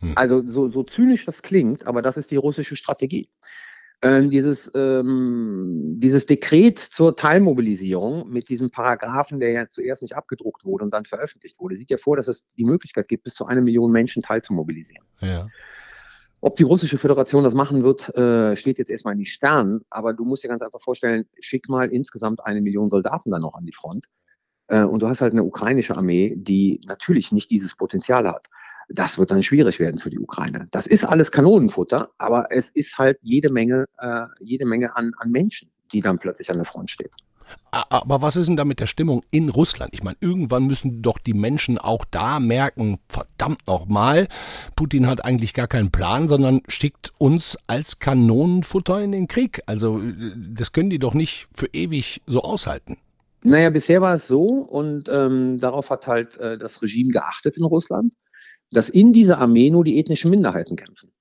Hm. 0.00 0.12
Also 0.16 0.44
so, 0.46 0.68
so 0.70 0.82
zynisch 0.82 1.24
das 1.24 1.42
klingt, 1.42 1.86
aber 1.86 2.02
das 2.02 2.16
ist 2.16 2.30
die 2.30 2.36
russische 2.36 2.74
Strategie. 2.76 3.28
Ähm, 4.04 4.30
dieses, 4.30 4.68
ähm, 4.74 5.94
dieses 5.98 6.26
Dekret 6.26 6.80
zur 6.80 7.14
Teilmobilisierung 7.14 8.28
mit 8.28 8.48
diesem 8.48 8.68
Paragraphen, 8.68 9.38
der 9.38 9.52
ja 9.52 9.68
zuerst 9.68 10.02
nicht 10.02 10.16
abgedruckt 10.16 10.64
wurde 10.64 10.84
und 10.84 10.92
dann 10.92 11.04
veröffentlicht 11.04 11.60
wurde, 11.60 11.76
sieht 11.76 11.90
ja 11.90 11.98
vor, 11.98 12.16
dass 12.16 12.26
es 12.26 12.44
die 12.46 12.64
Möglichkeit 12.64 13.06
gibt, 13.06 13.22
bis 13.22 13.34
zu 13.34 13.46
eine 13.46 13.60
Million 13.60 13.92
Menschen 13.92 14.20
teilzumobilisieren. 14.20 15.06
Ja. 15.20 15.46
Ob 16.40 16.56
die 16.56 16.64
russische 16.64 16.98
Föderation 16.98 17.44
das 17.44 17.54
machen 17.54 17.84
wird, 17.84 18.12
äh, 18.16 18.56
steht 18.56 18.80
jetzt 18.80 18.90
erstmal 18.90 19.14
in 19.14 19.20
die 19.20 19.26
Sternen. 19.26 19.82
Aber 19.88 20.12
du 20.12 20.24
musst 20.24 20.42
dir 20.42 20.48
ganz 20.48 20.62
einfach 20.62 20.80
vorstellen, 20.80 21.24
schick 21.38 21.68
mal 21.68 21.88
insgesamt 21.88 22.44
eine 22.44 22.60
Million 22.60 22.90
Soldaten 22.90 23.30
dann 23.30 23.42
noch 23.42 23.54
an 23.54 23.64
die 23.64 23.72
Front. 23.72 24.06
Äh, 24.66 24.82
und 24.82 25.00
du 25.00 25.08
hast 25.08 25.20
halt 25.20 25.32
eine 25.32 25.44
ukrainische 25.44 25.96
Armee, 25.96 26.34
die 26.36 26.80
natürlich 26.86 27.30
nicht 27.30 27.50
dieses 27.50 27.76
Potenzial 27.76 28.28
hat 28.28 28.48
das 28.88 29.18
wird 29.18 29.30
dann 29.30 29.42
schwierig 29.42 29.80
werden 29.80 29.98
für 29.98 30.10
die 30.10 30.18
Ukraine. 30.18 30.66
Das 30.70 30.86
ist 30.86 31.04
alles 31.04 31.30
Kanonenfutter, 31.30 32.10
aber 32.18 32.46
es 32.50 32.70
ist 32.70 32.98
halt 32.98 33.18
jede 33.22 33.52
Menge, 33.52 33.86
äh, 33.98 34.22
jede 34.40 34.66
Menge 34.66 34.96
an, 34.96 35.12
an 35.18 35.30
Menschen, 35.30 35.70
die 35.92 36.00
dann 36.00 36.18
plötzlich 36.18 36.50
an 36.50 36.56
der 36.56 36.66
Front 36.66 36.90
stehen. 36.90 37.10
Aber 37.70 38.20
was 38.20 38.36
ist 38.36 38.46
denn 38.46 38.56
da 38.56 38.64
mit 38.64 38.80
der 38.80 38.86
Stimmung 38.86 39.22
in 39.30 39.48
Russland? 39.48 39.94
Ich 39.94 40.02
meine, 40.02 40.16
irgendwann 40.20 40.66
müssen 40.66 41.02
doch 41.02 41.18
die 41.18 41.34
Menschen 41.34 41.78
auch 41.78 42.04
da 42.10 42.38
merken, 42.40 42.98
verdammt 43.08 43.66
nochmal, 43.66 44.28
Putin 44.76 45.06
hat 45.06 45.24
eigentlich 45.24 45.54
gar 45.54 45.68
keinen 45.68 45.90
Plan, 45.90 46.28
sondern 46.28 46.60
schickt 46.68 47.12
uns 47.18 47.58
als 47.66 47.98
Kanonenfutter 47.98 49.00
in 49.00 49.12
den 49.12 49.26
Krieg. 49.26 49.62
Also 49.66 50.00
das 50.36 50.72
können 50.72 50.90
die 50.90 50.98
doch 50.98 51.14
nicht 51.14 51.48
für 51.54 51.66
ewig 51.72 52.20
so 52.26 52.42
aushalten. 52.42 52.98
Naja, 53.44 53.70
bisher 53.70 54.00
war 54.00 54.14
es 54.14 54.28
so 54.28 54.44
und 54.46 55.08
ähm, 55.08 55.58
darauf 55.58 55.90
hat 55.90 56.06
halt 56.06 56.36
äh, 56.36 56.58
das 56.58 56.80
Regime 56.80 57.10
geachtet 57.10 57.56
in 57.56 57.64
Russland, 57.64 58.12
dass 58.72 58.88
in 58.88 59.12
dieser 59.12 59.38
Armee 59.38 59.70
nur 59.70 59.84
die 59.84 59.98
ethnischen 59.98 60.30
Minderheiten 60.30 60.76
kämpfen. 60.76 61.12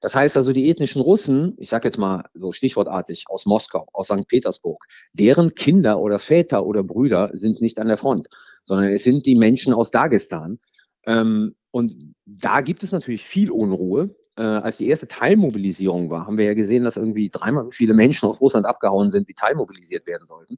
Das 0.00 0.14
heißt 0.14 0.36
also, 0.36 0.52
die 0.52 0.68
ethnischen 0.68 1.00
Russen, 1.00 1.54
ich 1.58 1.70
sage 1.70 1.88
jetzt 1.88 1.98
mal 1.98 2.24
so 2.34 2.52
stichwortartig 2.52 3.24
aus 3.28 3.46
Moskau, 3.46 3.88
aus 3.92 4.06
St. 4.06 4.28
Petersburg, 4.28 4.84
deren 5.14 5.54
Kinder 5.54 6.00
oder 6.00 6.18
Väter 6.18 6.66
oder 6.66 6.82
Brüder 6.82 7.30
sind 7.32 7.60
nicht 7.60 7.78
an 7.78 7.88
der 7.88 7.96
Front, 7.96 8.28
sondern 8.62 8.90
es 8.90 9.04
sind 9.04 9.24
die 9.24 9.36
Menschen 9.36 9.72
aus 9.72 9.90
Dagestan. 9.90 10.58
Ähm, 11.06 11.54
und 11.70 12.14
da 12.26 12.60
gibt 12.60 12.82
es 12.82 12.92
natürlich 12.92 13.24
viel 13.24 13.50
Unruhe 13.50 14.14
äh, 14.36 14.42
als 14.42 14.76
die 14.76 14.88
erste 14.88 15.08
Teilmobilisierung 15.08 16.10
war, 16.10 16.26
haben 16.26 16.38
wir 16.38 16.44
ja 16.44 16.54
gesehen, 16.54 16.84
dass 16.84 16.96
irgendwie 16.96 17.30
dreimal 17.30 17.64
so 17.64 17.70
viele 17.70 17.94
Menschen 17.94 18.28
aus 18.28 18.40
Russland 18.40 18.66
abgehauen 18.66 19.10
sind, 19.10 19.28
wie 19.28 19.34
teilmobilisiert 19.34 20.06
werden 20.06 20.26
sollten. 20.26 20.56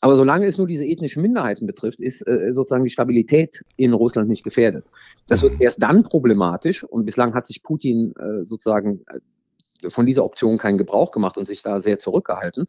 Aber 0.00 0.16
solange 0.16 0.46
es 0.46 0.58
nur 0.58 0.66
diese 0.66 0.84
ethnischen 0.84 1.22
Minderheiten 1.22 1.66
betrifft, 1.66 2.00
ist 2.00 2.26
äh, 2.26 2.52
sozusagen 2.52 2.84
die 2.84 2.90
Stabilität 2.90 3.64
in 3.76 3.92
Russland 3.92 4.28
nicht 4.28 4.44
gefährdet. 4.44 4.90
Das 5.28 5.42
wird 5.42 5.60
erst 5.60 5.82
dann 5.82 6.02
problematisch 6.02 6.84
und 6.84 7.06
bislang 7.06 7.34
hat 7.34 7.46
sich 7.46 7.62
Putin 7.62 8.12
äh, 8.18 8.44
sozusagen 8.44 9.00
äh, 9.08 9.90
von 9.90 10.06
dieser 10.06 10.24
Option 10.24 10.58
keinen 10.58 10.78
Gebrauch 10.78 11.10
gemacht 11.10 11.38
und 11.38 11.46
sich 11.46 11.62
da 11.62 11.80
sehr 11.80 11.98
zurückgehalten, 11.98 12.66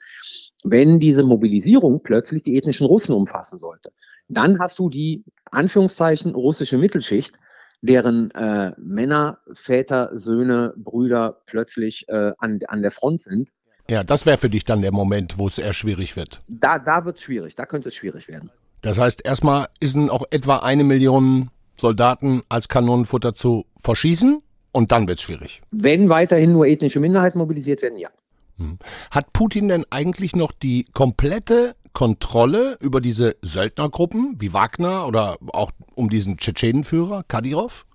wenn 0.64 1.00
diese 1.00 1.24
Mobilisierung 1.24 2.02
plötzlich 2.04 2.44
die 2.44 2.58
ethnischen 2.58 2.86
Russen 2.86 3.14
umfassen 3.14 3.60
sollte. 3.60 3.92
Dann 4.30 4.60
hast 4.60 4.80
du 4.80 4.90
die 4.90 5.24
Anführungszeichen 5.52 6.36
russische 6.36 6.78
Mittelschicht, 6.78 7.36
deren 7.82 8.32
äh, 8.32 8.74
Männer, 8.78 9.40
Väter, 9.54 10.12
Söhne, 10.14 10.74
Brüder 10.78 11.42
plötzlich 11.46 12.08
äh, 12.10 12.32
an, 12.38 12.60
an 12.68 12.82
der 12.82 12.92
Front 12.92 13.22
sind. 13.22 13.50
Ja, 13.90 14.04
das 14.04 14.26
wäre 14.26 14.38
für 14.38 14.50
dich 14.50 14.66
dann 14.66 14.82
der 14.82 14.92
Moment, 14.92 15.38
wo 15.38 15.48
es 15.48 15.58
eher 15.58 15.74
schwierig 15.74 16.16
wird. 16.16 16.42
Da, 16.48 16.80
da 16.80 17.06
wird 17.06 17.18
es 17.18 17.24
schwierig, 17.24 17.56
da 17.56 17.66
könnte 17.66 17.90
es 17.90 17.96
schwierig 17.96 18.28
werden. 18.28 18.50
Das 18.82 19.00
heißt, 19.00 19.26
erstmal 19.26 19.68
ist 19.80 19.98
auch 19.98 20.26
etwa 20.30 20.58
eine 20.58 20.84
Million 20.84 21.50
Soldaten 21.76 22.44
als 22.50 22.68
Kanonenfutter 22.68 23.34
zu 23.36 23.66
verschießen 23.82 24.42
und 24.72 24.92
dann 24.92 25.08
wird 25.08 25.20
es 25.20 25.24
schwierig. 25.24 25.62
Wenn 25.72 26.10
weiterhin 26.10 26.52
nur 26.52 26.68
ethnische 26.68 27.00
Minderheiten 27.00 27.40
mobilisiert 27.40 27.82
werden, 27.82 28.00
ja. 28.00 28.10
Hm. 28.58 28.80
Hat 29.12 29.32
Putin 29.34 29.68
denn 29.68 29.86
eigentlich 29.90 30.36
noch 30.36 30.52
die 30.52 30.86
komplette 30.94 31.76
Kontrolle 31.98 32.78
über 32.80 33.02
diese 33.02 33.38
Söldnergruppen 33.42 34.36
wie 34.38 34.54
Wagner 34.54 35.08
oder 35.08 35.40
auch 35.48 35.72
um 35.96 36.12
diesen 36.12 36.38
Tschetschenenführer 36.38 37.24
Kadyrov? 37.28 37.88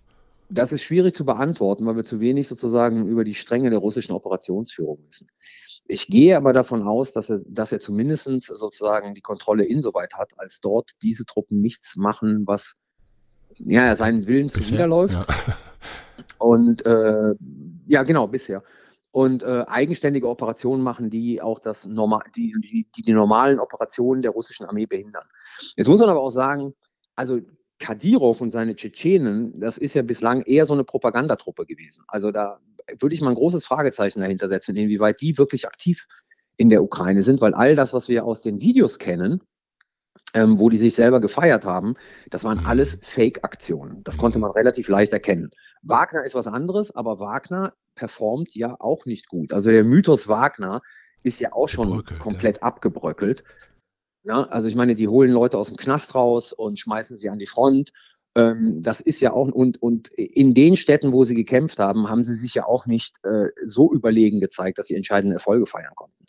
Das 0.51 0.73
ist 0.73 0.83
schwierig 0.83 1.15
zu 1.15 1.25
beantworten, 1.25 1.87
weil 1.87 1.95
wir 1.95 2.05
zu 2.05 2.19
wenig 2.19 2.49
sozusagen 2.49 3.07
über 3.07 3.23
die 3.23 3.37
Stränge 3.37 3.71
der 3.71 3.79
russischen 3.79 4.13
Operationsführung 4.13 4.99
wissen. 5.07 5.29
Ich 5.87 6.09
gehe 6.09 6.37
aber 6.37 6.53
davon 6.53 6.83
aus, 6.83 7.13
dass 7.13 7.31
er, 7.31 7.43
dass 7.47 7.71
er 7.71 7.79
zumindest 7.79 8.25
sozusagen 8.43 9.15
die 9.15 9.21
Kontrolle 9.21 9.67
insoweit 9.67 10.15
hat, 10.15 10.33
als 10.37 10.59
dort 10.61 10.91
diese 11.01 11.25
Truppen 11.25 11.61
nichts 11.61 11.95
machen, 11.95 12.43
was 12.45 12.75
ja, 13.59 13.95
seinen 13.95 14.27
Willen 14.27 14.49
zuwiderläuft. 14.49 15.15
Ja. 15.15 15.27
Und 16.39 16.85
äh, 16.85 17.35
ja, 17.87 18.03
genau, 18.03 18.27
bisher 18.27 18.65
und 19.13 19.43
äh, 19.43 19.65
eigenständige 19.69 20.29
Operationen 20.29 20.83
machen, 20.83 21.11
die 21.11 21.41
auch 21.41 21.59
das 21.59 21.87
normal, 21.87 22.23
die, 22.35 22.55
die, 22.59 22.87
die, 22.97 23.03
die 23.03 23.13
normalen 23.13 23.61
Operationen 23.61 24.23
der 24.23 24.33
russischen 24.33 24.67
Armee 24.67 24.87
behindern. 24.87 25.27
Jetzt 25.77 25.87
muss 25.87 26.01
man 26.01 26.09
aber 26.09 26.21
auch 26.21 26.31
sagen, 26.31 26.75
also 27.15 27.41
Kadyrov 27.79 28.41
und 28.41 28.53
seine 28.53 28.75
Tschetschenen, 28.75 29.61
das 29.61 29.77
ist 29.77 29.95
ja 29.95 30.03
bislang 30.03 30.43
eher 30.43 30.65
so 30.65 30.73
eine 30.73 30.85
Propagandatruppe 30.85 31.67
gewesen. 31.67 32.05
Also 32.09 32.31
da 32.31 32.59
würde 32.99 33.15
ich 33.15 33.21
mal 33.21 33.31
ein 33.31 33.37
großes 33.37 33.67
Fragezeichen 33.67 34.21
dahinter 34.21 34.49
setzen, 34.49 34.77
inwieweit 34.77 35.21
die 35.21 35.37
wirklich 35.37 35.67
aktiv 35.67 36.07
in 36.57 36.71
der 36.71 36.83
Ukraine 36.83 37.23
sind, 37.23 37.41
weil 37.41 37.55
all 37.55 37.75
das, 37.75 37.93
was 37.93 38.09
wir 38.09 38.25
aus 38.25 38.41
den 38.41 38.61
Videos 38.61 38.99
kennen, 38.99 39.43
ähm, 40.35 40.59
wo 40.59 40.71
die 40.71 40.79
sich 40.79 40.95
selber 40.95 41.21
gefeiert 41.21 41.67
haben, 41.67 41.95
das 42.31 42.45
waren 42.45 42.65
alles 42.65 42.99
Fake-Aktionen. 43.03 44.03
Das 44.05 44.17
konnte 44.17 44.39
man 44.39 44.53
relativ 44.53 44.89
leicht 44.89 45.13
erkennen. 45.13 45.51
Wagner 45.83 46.25
ist 46.25 46.35
was 46.35 46.47
anderes, 46.47 46.95
aber 46.95 47.21
Wagner 47.21 47.75
performt 47.95 48.55
ja 48.55 48.77
auch 48.79 49.05
nicht 49.07 49.29
gut. 49.29 49.53
Also 49.53 49.71
der 49.71 49.85
Mythos 49.85 50.29
Wagner 50.29 50.81
ist 51.23 51.41
ja 51.41 51.53
auch 51.53 51.69
schon 51.69 52.05
komplett 52.19 52.59
ja. 52.59 52.63
abgebröckelt. 52.63 53.45
Ja, 54.25 54.45
also 54.45 54.69
ich 54.69 54.77
meine, 54.77 54.95
die 54.95 55.09
holen 55.09 55.33
Leute 55.33 55.59
aus 55.59 55.69
dem 55.69 55.77
Knast 55.77 56.15
raus 56.15 56.53
und 56.53 56.79
schmeißen 56.79 57.19
sie 57.19 57.29
an 57.29 57.39
die 57.39 57.47
Front. 57.47 57.93
Ähm, 58.35 58.81
das 58.81 59.01
ist 59.01 59.21
ja 59.21 59.33
auch, 59.33 59.49
und, 59.49 59.83
und 59.83 60.09
in 60.09 60.55
den 60.55 60.77
Städten, 60.77 61.13
wo 61.13 61.25
sie 61.25 61.35
gekämpft 61.35 61.79
haben, 61.79 62.09
haben 62.09 62.25
sie 62.25 62.37
sich 62.37 62.55
ja 62.55 62.65
auch 62.65 62.87
nicht 62.87 63.17
äh, 63.25 63.49
so 63.67 63.93
überlegen 63.93 64.41
gezeigt, 64.41 64.79
dass 64.79 64.87
sie 64.87 64.95
entscheidende 64.95 65.35
Erfolge 65.35 65.67
feiern 65.67 65.95
konnten. 65.97 66.25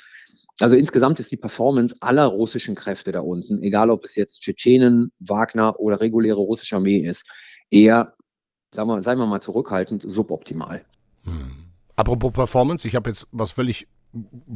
Also 0.60 0.76
insgesamt 0.76 1.20
ist 1.20 1.32
die 1.32 1.38
Performance 1.38 1.96
aller 2.00 2.26
russischen 2.26 2.76
Kräfte 2.76 3.12
da 3.12 3.22
unten, 3.22 3.62
egal 3.64 3.90
ob 3.90 4.06
es 4.06 4.16
jetzt 4.16 4.42
Tschetschenen, 4.42 5.12
Wagner 5.20 5.80
oder 5.80 6.00
reguläre 6.00 6.38
russische 6.38 6.76
Armee 6.76 6.98
ist, 6.98 7.26
eher, 7.72 8.16
sagen 8.74 8.90
wir, 8.90 9.02
seien 9.02 9.18
wir 9.18 9.26
mal 9.26 9.42
zurückhaltend, 9.42 10.04
suboptimal. 10.06 10.84
Hm. 11.24 11.52
Apropos 11.96 12.32
Performance, 12.32 12.88
ich 12.88 12.96
habe 12.96 13.10
jetzt 13.10 13.28
was 13.32 13.52
völlig 13.52 13.88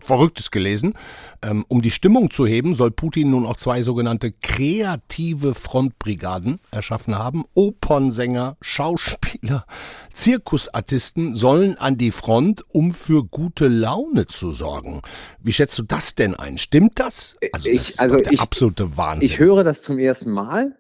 Verrücktes 0.04 0.52
gelesen. 0.52 0.94
Ähm, 1.42 1.66
um 1.68 1.82
die 1.82 1.90
Stimmung 1.90 2.30
zu 2.30 2.46
heben, 2.46 2.76
soll 2.76 2.92
Putin 2.92 3.32
nun 3.32 3.46
auch 3.46 3.58
zwei 3.58 3.82
sogenannte 3.82 4.32
kreative 4.32 5.56
Frontbrigaden 5.56 6.60
erschaffen 6.70 7.18
haben. 7.18 7.44
Opernsänger, 7.56 8.58
Schauspieler, 8.62 9.66
Zirkusartisten 10.14 11.34
sollen 11.34 11.78
an 11.78 11.98
die 11.98 12.12
Front, 12.12 12.64
um 12.70 12.94
für 12.94 13.24
gute 13.24 13.68
Laune 13.68 14.28
zu 14.28 14.52
sorgen. 14.52 15.02
Wie 15.40 15.54
schätzt 15.54 15.78
du 15.80 15.84
das 15.84 16.14
denn 16.14 16.36
ein? 16.36 16.60
Stimmt 16.60 17.00
das? 17.00 17.36
Also, 17.52 17.70
das 17.70 17.82
ich, 17.82 17.90
ist 17.90 18.00
also 18.00 18.18
der 18.18 18.32
ich, 18.32 18.40
absolute 18.40 18.96
Wahnsinn. 18.96 19.28
Ich 19.28 19.40
höre 19.40 19.64
das 19.64 19.82
zum 19.82 19.98
ersten 19.98 20.32
Mal. 20.32 20.78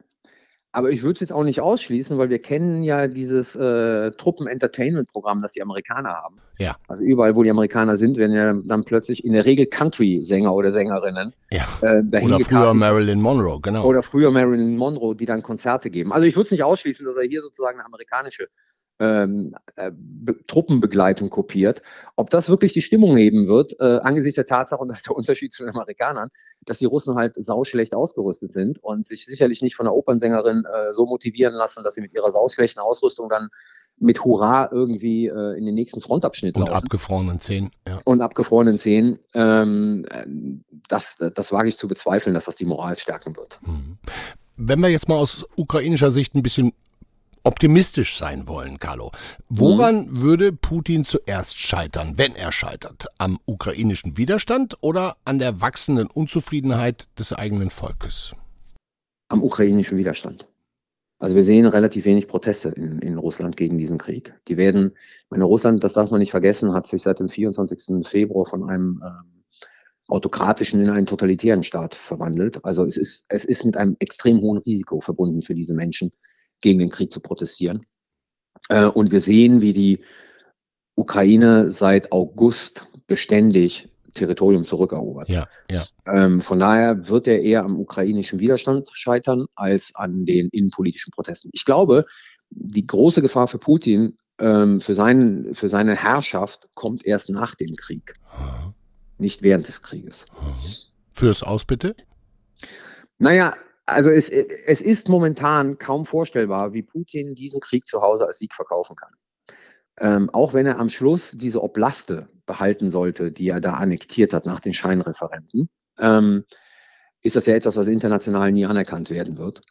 Aber 0.77 0.91
ich 0.91 1.01
würde 1.01 1.15
es 1.15 1.21
jetzt 1.21 1.33
auch 1.33 1.43
nicht 1.43 1.59
ausschließen, 1.59 2.19
weil 2.19 2.29
wir 2.29 2.37
kennen 2.37 2.83
ja 2.83 3.07
dieses 3.07 3.55
äh, 3.55 4.11
Truppen-Entertainment-Programm, 4.11 5.41
das 5.41 5.53
die 5.53 5.63
Amerikaner 5.63 6.09
haben. 6.09 6.37
Ja. 6.59 6.75
Also 6.87 7.01
überall, 7.01 7.35
wo 7.35 7.41
die 7.41 7.49
Amerikaner 7.49 7.97
sind, 7.97 8.15
werden 8.15 8.35
ja 8.35 8.53
dann 8.53 8.83
plötzlich 8.83 9.25
in 9.25 9.33
der 9.33 9.45
Regel 9.45 9.65
Country-Sänger 9.65 10.53
oder 10.53 10.71
Sängerinnen. 10.71 11.33
Ja. 11.49 11.65
Äh, 11.81 12.03
oder 12.23 12.39
früher 12.41 12.75
Marilyn 12.75 13.19
Monroe, 13.19 13.59
genau. 13.59 13.85
Oder 13.85 14.03
früher 14.03 14.29
Marilyn 14.29 14.77
Monroe, 14.77 15.15
die 15.15 15.25
dann 15.25 15.41
Konzerte 15.41 15.89
geben. 15.89 16.13
Also 16.13 16.27
ich 16.27 16.35
würde 16.35 16.45
es 16.45 16.51
nicht 16.51 16.63
ausschließen, 16.63 17.03
dass 17.07 17.15
er 17.15 17.23
hier 17.23 17.41
sozusagen 17.41 17.79
eine 17.79 17.85
amerikanische 17.87 18.47
ähm, 18.99 19.55
äh, 19.75 19.91
Truppenbegleitung 20.47 21.29
kopiert. 21.29 21.81
Ob 22.15 22.29
das 22.29 22.49
wirklich 22.49 22.73
die 22.73 22.81
Stimmung 22.81 23.17
heben 23.17 23.47
wird, 23.47 23.79
äh, 23.79 23.99
angesichts 24.01 24.35
der 24.35 24.45
Tatsache, 24.45 24.81
und 24.81 24.87
das 24.87 24.97
ist 24.97 25.07
der 25.07 25.15
Unterschied 25.15 25.53
zu 25.53 25.63
den 25.63 25.75
Amerikanern, 25.75 26.29
dass 26.65 26.79
die 26.79 26.85
Russen 26.85 27.15
halt 27.15 27.35
sauschlecht 27.35 27.93
ausgerüstet 27.93 28.51
sind 28.51 28.83
und 28.83 29.07
sich 29.07 29.25
sicherlich 29.25 29.61
nicht 29.61 29.75
von 29.75 29.85
der 29.85 29.93
Opernsängerin 29.93 30.65
äh, 30.65 30.93
so 30.93 31.05
motivieren 31.05 31.53
lassen, 31.53 31.83
dass 31.83 31.95
sie 31.95 32.01
mit 32.01 32.13
ihrer 32.13 32.31
sauschlechten 32.31 32.81
Ausrüstung 32.81 33.29
dann 33.29 33.49
mit 33.99 34.23
Hurra 34.23 34.69
irgendwie 34.71 35.27
äh, 35.27 35.57
in 35.57 35.65
den 35.65 35.73
nächsten 35.75 36.01
Frontabschnitt 36.01 36.55
und 36.55 36.61
laufen. 36.61 36.73
Und 36.73 36.83
abgefrorenen 36.83 37.39
Zehen. 37.39 37.71
Ja. 37.87 37.99
Und 38.03 38.21
abgefrorenen 38.21 38.79
Zehen. 38.79 39.19
Ähm, 39.33 40.05
das, 40.87 41.17
das 41.17 41.51
wage 41.51 41.69
ich 41.69 41.77
zu 41.77 41.87
bezweifeln, 41.87 42.33
dass 42.33 42.45
das 42.45 42.55
die 42.55 42.65
Moral 42.65 42.97
stärken 42.97 43.35
wird. 43.35 43.59
Mhm. 43.65 43.97
Wenn 44.55 44.79
wir 44.79 44.89
jetzt 44.89 45.07
mal 45.07 45.15
aus 45.15 45.45
ukrainischer 45.55 46.11
Sicht 46.11 46.35
ein 46.35 46.43
bisschen 46.43 46.73
optimistisch 47.47 48.17
sein 48.17 48.47
wollen, 48.47 48.77
Carlo. 48.77 49.11
Woran 49.47 50.07
mhm. 50.07 50.21
würde 50.21 50.51
Putin 50.51 51.05
zuerst 51.05 51.57
scheitern, 51.57 52.17
wenn 52.17 52.35
er 52.35 52.51
scheitert? 52.51 53.07
Am 53.17 53.39
ukrainischen 53.45 54.17
Widerstand 54.17 54.77
oder 54.81 55.15
an 55.23 55.39
der 55.39 55.61
wachsenden 55.61 56.07
Unzufriedenheit 56.07 57.07
des 57.17 57.31
eigenen 57.31 57.69
Volkes? 57.69 58.35
Am 59.29 59.41
ukrainischen 59.41 59.97
Widerstand. 59.97 60.47
Also 61.19 61.35
wir 61.35 61.43
sehen 61.43 61.65
relativ 61.65 62.05
wenig 62.05 62.27
Proteste 62.27 62.69
in, 62.69 62.99
in 62.99 63.17
Russland 63.17 63.57
gegen 63.57 63.77
diesen 63.77 63.97
Krieg. 63.97 64.33
Die 64.49 64.57
werden, 64.57 64.91
meine 65.29 65.45
Russland, 65.45 65.83
das 65.83 65.93
darf 65.93 66.11
man 66.11 66.19
nicht 66.19 66.31
vergessen, 66.31 66.73
hat 66.73 66.85
sich 66.85 67.01
seit 67.01 67.19
dem 67.19 67.29
24. 67.29 68.05
Februar 68.05 68.45
von 68.45 68.69
einem 68.69 69.01
ähm, 69.03 69.43
autokratischen 70.09 70.81
in 70.81 70.89
einen 70.89 71.05
totalitären 71.05 71.63
Staat 71.63 71.95
verwandelt. 71.95 72.63
Also 72.65 72.83
es 72.83 72.97
ist, 72.97 73.25
es 73.29 73.45
ist 73.45 73.65
mit 73.65 73.77
einem 73.77 73.95
extrem 73.99 74.41
hohen 74.41 74.59
Risiko 74.59 74.99
verbunden 74.99 75.41
für 75.41 75.55
diese 75.55 75.73
Menschen, 75.73 76.11
gegen 76.61 76.79
den 76.79 76.89
Krieg 76.89 77.11
zu 77.11 77.19
protestieren. 77.19 77.85
Äh, 78.69 78.85
und 78.85 79.11
wir 79.11 79.21
sehen, 79.21 79.61
wie 79.61 79.73
die 79.73 79.99
Ukraine 80.95 81.69
seit 81.71 82.11
August 82.11 82.87
beständig 83.07 83.89
Territorium 84.13 84.65
zurückerobert. 84.65 85.29
Ja, 85.29 85.47
ja. 85.69 85.85
Ähm, 86.05 86.41
von 86.41 86.59
daher 86.59 87.07
wird 87.07 87.27
er 87.27 87.41
eher 87.41 87.63
am 87.63 87.79
ukrainischen 87.79 88.39
Widerstand 88.39 88.89
scheitern 88.91 89.45
als 89.55 89.93
an 89.95 90.25
den 90.25 90.49
innenpolitischen 90.49 91.11
Protesten. 91.11 91.49
Ich 91.53 91.65
glaube, 91.65 92.05
die 92.49 92.85
große 92.85 93.21
Gefahr 93.21 93.47
für 93.47 93.59
Putin, 93.59 94.17
ähm, 94.39 94.81
für, 94.81 94.95
seinen, 94.95 95.53
für 95.55 95.69
seine 95.69 95.95
Herrschaft, 95.95 96.67
kommt 96.73 97.05
erst 97.05 97.29
nach 97.29 97.55
dem 97.55 97.75
Krieg, 97.75 98.13
Aha. 98.31 98.73
nicht 99.17 99.43
während 99.43 99.67
des 99.67 99.81
Krieges. 99.81 100.25
Aha. 100.35 100.55
Fürs 101.11 101.43
Aus 101.43 101.65
bitte? 101.65 101.95
Naja, 103.19 103.55
also 103.87 104.11
es, 104.11 104.29
es 104.29 104.81
ist 104.81 105.09
momentan 105.09 105.77
kaum 105.77 106.05
vorstellbar, 106.05 106.73
wie 106.73 106.83
Putin 106.83 107.35
diesen 107.35 107.61
Krieg 107.61 107.87
zu 107.87 108.01
Hause 108.01 108.27
als 108.27 108.37
Sieg 108.37 108.53
verkaufen 108.53 108.95
kann. 108.95 109.13
Ähm, 109.99 110.29
auch 110.31 110.53
wenn 110.53 110.67
er 110.67 110.77
am 110.77 110.89
Schluss 110.89 111.31
diese 111.31 111.63
Oblaste 111.63 112.27
behalten 112.45 112.91
sollte, 112.91 113.31
die 113.31 113.49
er 113.49 113.61
da 113.61 113.73
annektiert 113.73 114.33
hat 114.33 114.45
nach 114.45 114.59
den 114.59 114.73
Scheinreferenten, 114.73 115.69
ähm, 115.99 116.43
ist 117.23 117.35
das 117.35 117.47
ja 117.47 117.55
etwas, 117.55 117.75
was 117.75 117.87
international 117.87 118.51
nie 118.51 118.65
anerkannt 118.65 119.09
werden 119.09 119.37
wird. 119.37 119.61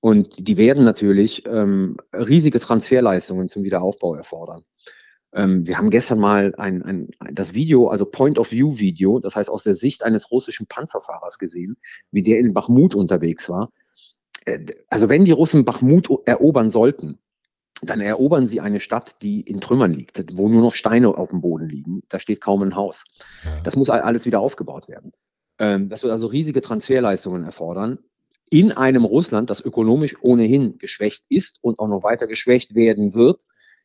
Und 0.00 0.34
die 0.36 0.56
werden 0.56 0.82
natürlich 0.82 1.46
ähm, 1.46 1.96
riesige 2.12 2.58
Transferleistungen 2.58 3.48
zum 3.48 3.62
Wiederaufbau 3.62 4.16
erfordern. 4.16 4.64
Ähm, 5.32 5.66
wir 5.66 5.78
haben 5.78 5.90
gestern 5.90 6.18
mal 6.18 6.54
ein, 6.56 6.82
ein, 6.82 7.10
das 7.32 7.54
Video, 7.54 7.88
also 7.88 8.06
Point-of-View-Video, 8.06 9.20
das 9.20 9.36
heißt 9.36 9.50
aus 9.50 9.62
der 9.62 9.74
Sicht 9.74 10.04
eines 10.04 10.30
russischen 10.30 10.66
Panzerfahrers 10.66 11.38
gesehen, 11.38 11.76
wie 12.10 12.22
der 12.22 12.38
in 12.38 12.54
Bachmut 12.54 12.94
unterwegs 12.94 13.48
war. 13.48 13.70
Äh, 14.44 14.66
also 14.88 15.08
wenn 15.08 15.24
die 15.24 15.32
Russen 15.32 15.64
Bachmut 15.64 16.08
erobern 16.26 16.70
sollten, 16.70 17.18
dann 17.82 18.00
erobern 18.00 18.46
sie 18.46 18.60
eine 18.60 18.80
Stadt, 18.80 19.22
die 19.22 19.40
in 19.40 19.60
Trümmern 19.60 19.92
liegt, 19.92 20.36
wo 20.36 20.48
nur 20.48 20.62
noch 20.62 20.74
Steine 20.74 21.16
auf 21.16 21.28
dem 21.28 21.40
Boden 21.40 21.68
liegen. 21.68 22.02
Da 22.08 22.18
steht 22.18 22.40
kaum 22.40 22.62
ein 22.62 22.74
Haus. 22.74 23.04
Das 23.62 23.76
muss 23.76 23.88
alles 23.88 24.26
wieder 24.26 24.40
aufgebaut 24.40 24.88
werden. 24.88 25.12
Ähm, 25.58 25.88
das 25.88 26.02
wird 26.02 26.12
also 26.12 26.26
riesige 26.26 26.60
Transferleistungen 26.60 27.44
erfordern 27.44 27.98
in 28.50 28.72
einem 28.72 29.04
Russland, 29.04 29.50
das 29.50 29.60
ökonomisch 29.60 30.16
ohnehin 30.22 30.78
geschwächt 30.78 31.24
ist 31.28 31.58
und 31.60 31.78
auch 31.78 31.88
noch 31.88 32.02
weiter 32.02 32.26
geschwächt 32.26 32.74
werden 32.74 33.14
wird. 33.14 33.42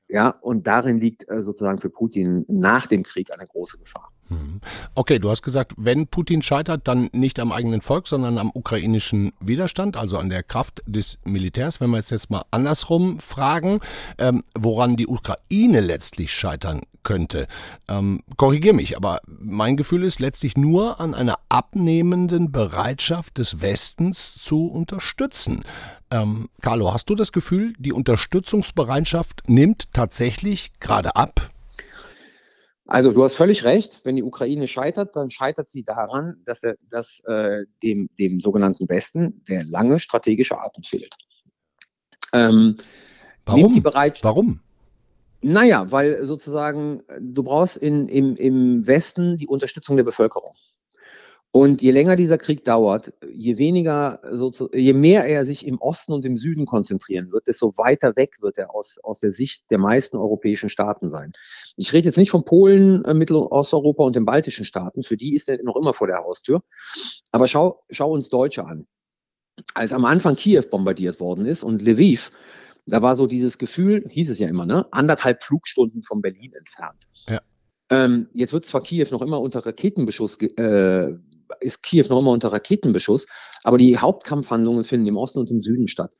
Ja, 0.10 0.30
und 0.30 0.68
darin 0.68 0.98
liegt 0.98 1.30
äh, 1.30 1.42
sozusagen 1.42 1.80
für 1.80 1.90
Putin 1.90 2.46
nach 2.48 2.88
dem 2.88 3.04
Krieg 3.04 3.32
eine 3.32 3.48
große 3.48 3.78
Gefahr. 3.78 4.13
Mhm. 4.30 4.62
Okay, 4.96 5.20
du 5.20 5.30
hast 5.30 5.42
gesagt, 5.42 5.74
wenn 5.78 6.08
Putin 6.08 6.42
scheitert, 6.42 6.88
dann 6.88 7.10
nicht 7.12 7.40
am 7.40 7.52
eigenen 7.52 7.82
Volk, 7.82 8.08
sondern 8.08 8.38
am 8.38 8.52
ukrainischen 8.54 9.34
Widerstand, 9.40 9.98
also 9.98 10.18
an 10.18 10.30
der 10.30 10.44
Kraft 10.44 10.82
des 10.86 11.20
Militärs. 11.24 11.82
Wenn 11.82 11.90
wir 11.90 11.98
jetzt, 11.98 12.12
jetzt 12.12 12.30
mal 12.30 12.46
andersrum 12.52 13.20
fragen, 13.20 13.80
ähm, 14.18 14.44
woran 14.58 14.96
die 14.96 15.08
Ukraine 15.08 15.82
letztlich 15.82 16.34
scheitern 16.34 16.82
könnte. 17.04 17.48
Ähm, 17.88 18.24
Korrigiere 18.38 18.74
mich, 18.74 18.96
aber 18.98 19.20
mein 19.28 19.78
Gefühl 19.78 20.04
ist 20.04 20.20
letztlich 20.20 20.58
nur 20.58 21.00
an 21.00 21.14
einer 21.14 21.38
abnehmenden 21.50 22.52
Bereitschaft 22.52 23.38
des 23.38 23.62
Westens 23.62 24.36
zu 24.36 24.68
unterstützen. 24.68 25.64
Ähm, 26.10 26.50
Carlo, 26.62 26.94
hast 26.94 27.10
du 27.10 27.16
das 27.16 27.32
Gefühl, 27.32 27.74
die 27.78 27.92
Unterstützungsbereitschaft 27.92 29.44
nimmt 29.48 29.92
tatsächlich 29.94 30.72
gerade 30.80 31.16
ab? 31.16 31.53
Also 32.86 33.12
du 33.12 33.24
hast 33.24 33.36
völlig 33.36 33.64
recht, 33.64 34.02
wenn 34.04 34.18
die 34.18 34.24
Ukraine 34.24 34.68
scheitert, 34.68 35.16
dann 35.16 35.30
scheitert 35.32 35.70
sie 35.70 35.84
daran, 35.84 36.42
dass, 36.46 36.64
er, 36.64 36.76
dass 36.90 37.22
äh, 37.26 37.64
dem, 37.82 38.10
dem 38.20 38.42
sogenannten 38.42 38.90
Westen 38.90 39.42
der 39.48 39.64
lange 39.64 40.00
strategische 40.00 40.60
Atem 40.60 40.84
fehlt. 40.84 41.16
Ähm, 42.34 42.78
Warum? 43.46 43.84
Warum? 44.24 44.60
Naja, 45.42 45.92
weil 45.92 46.24
sozusagen 46.26 47.04
du 47.20 47.44
brauchst 47.44 47.78
in, 47.78 48.08
im, 48.08 48.36
im 48.38 48.88
Westen 48.88 49.38
die 49.38 49.48
Unterstützung 49.48 49.98
der 49.98 50.06
Bevölkerung. 50.06 50.54
Und 51.56 51.84
je 51.84 51.92
länger 51.92 52.16
dieser 52.16 52.40
Krieg 52.40 52.66
dauert, 52.66 53.14
je 53.32 53.60
weniger, 53.60 54.20
je 54.74 54.94
mehr 54.94 55.26
er 55.26 55.46
sich 55.46 55.68
im 55.68 55.78
Osten 55.78 56.12
und 56.12 56.26
im 56.26 56.36
Süden 56.36 56.66
konzentrieren 56.66 57.32
wird, 57.32 57.46
desto 57.46 57.78
weiter 57.78 58.16
weg 58.16 58.42
wird 58.42 58.58
er 58.58 58.74
aus, 58.74 58.98
aus 59.04 59.20
der 59.20 59.30
Sicht 59.30 59.70
der 59.70 59.78
meisten 59.78 60.18
europäischen 60.18 60.70
Staaten 60.70 61.12
sein. 61.12 61.32
Ich 61.76 61.94
rede 61.94 62.08
jetzt 62.08 62.18
nicht 62.18 62.32
von 62.32 62.44
Polen, 62.44 63.06
äh, 63.06 63.14
Mittel- 63.14 63.36
und 63.36 63.52
Osteuropa 63.52 64.04
und 64.04 64.16
den 64.16 64.26
baltischen 64.26 64.66
Staaten, 64.66 65.04
für 65.04 65.16
die 65.16 65.36
ist 65.36 65.48
er 65.48 65.62
noch 65.62 65.76
immer 65.76 65.94
vor 65.94 66.08
der 66.08 66.24
Haustür. 66.24 66.64
Aber 67.32 67.48
schau, 67.48 67.84
schau 67.92 68.12
uns 68.12 68.30
Deutsche 68.30 68.66
an. 68.66 68.88
Als 69.76 69.94
am 69.94 70.06
Anfang 70.06 70.36
Kiew 70.36 70.64
bombardiert 70.72 71.20
worden 71.20 71.46
ist 71.46 71.62
und 71.62 71.84
Lviv, 71.84 72.32
da 72.88 73.04
war 73.04 73.16
so 73.16 73.28
dieses 73.28 73.60
Gefühl, 73.60 74.04
hieß 74.10 74.32
es 74.32 74.40
ja 74.40 74.48
immer, 74.48 74.66
ne, 74.66 74.88
anderthalb 74.92 75.44
Flugstunden 75.44 76.02
von 76.02 76.24
Berlin 76.24 76.54
entfernt. 76.54 77.04
Ja. 77.30 77.42
Ähm, 77.92 78.28
jetzt 78.34 78.54
wird 78.54 78.66
zwar 78.66 78.82
Kiew 78.82 79.10
noch 79.12 79.22
immer 79.22 79.40
unter 79.40 79.64
Raketenbeschuss 79.64 80.42
äh, 80.42 81.14
ist 81.60 81.84
Kiew 81.84 82.06
noch 82.10 82.20
immer 82.20 82.32
unter 82.32 82.52
Raketenbeschuss, 82.52 83.28
aber 83.64 83.78
die 83.78 83.98
Hauptkampfhandlungen 83.98 84.84
finden 84.84 85.08
im 85.08 85.18
Osten 85.18 85.40
und 85.40 85.52
im 85.52 85.62
Süden 85.62 85.88
statt. 85.88 86.12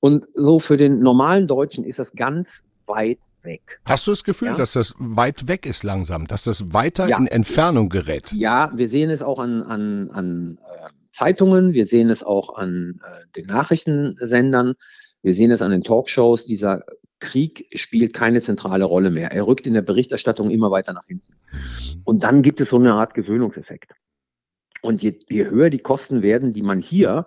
Und 0.00 0.26
so 0.34 0.58
für 0.58 0.76
den 0.76 1.00
normalen 1.00 1.46
Deutschen 1.46 1.84
ist 1.84 1.98
das 1.98 2.12
ganz 2.12 2.64
weit 2.86 3.18
weg. 3.42 3.80
Hast 3.84 4.06
du 4.06 4.12
das 4.12 4.24
Gefühl, 4.24 4.48
ja? 4.48 4.54
dass 4.54 4.72
das 4.72 4.94
weit 4.98 5.48
weg 5.48 5.66
ist 5.66 5.82
langsam, 5.82 6.26
dass 6.26 6.44
das 6.44 6.72
weiter 6.72 7.08
ja. 7.08 7.18
in 7.18 7.26
Entfernung 7.26 7.88
gerät? 7.88 8.32
Ja, 8.32 8.72
wir 8.74 8.88
sehen 8.88 9.10
es 9.10 9.22
auch 9.22 9.38
an, 9.38 9.62
an, 9.62 10.10
an 10.10 10.58
äh, 10.58 10.88
Zeitungen, 11.12 11.72
wir 11.72 11.86
sehen 11.86 12.10
es 12.10 12.22
auch 12.22 12.56
an 12.56 13.00
äh, 13.02 13.26
den 13.36 13.46
Nachrichtensendern, 13.46 14.74
wir 15.22 15.34
sehen 15.34 15.50
es 15.50 15.62
an 15.62 15.70
den 15.70 15.82
Talkshows. 15.82 16.46
Dieser 16.46 16.84
Krieg 17.20 17.68
spielt 17.74 18.12
keine 18.12 18.42
zentrale 18.42 18.84
Rolle 18.84 19.10
mehr. 19.10 19.30
Er 19.32 19.46
rückt 19.46 19.66
in 19.66 19.74
der 19.74 19.82
Berichterstattung 19.82 20.50
immer 20.50 20.70
weiter 20.70 20.92
nach 20.92 21.06
hinten. 21.06 21.34
Mhm. 21.52 22.02
Und 22.04 22.24
dann 22.24 22.42
gibt 22.42 22.60
es 22.60 22.70
so 22.70 22.76
eine 22.76 22.94
Art 22.94 23.14
Gewöhnungseffekt. 23.14 23.92
Und 24.82 25.02
je, 25.02 25.18
je 25.28 25.46
höher 25.46 25.70
die 25.70 25.78
Kosten 25.78 26.22
werden, 26.22 26.52
die 26.52 26.62
man 26.62 26.80
hier 26.80 27.26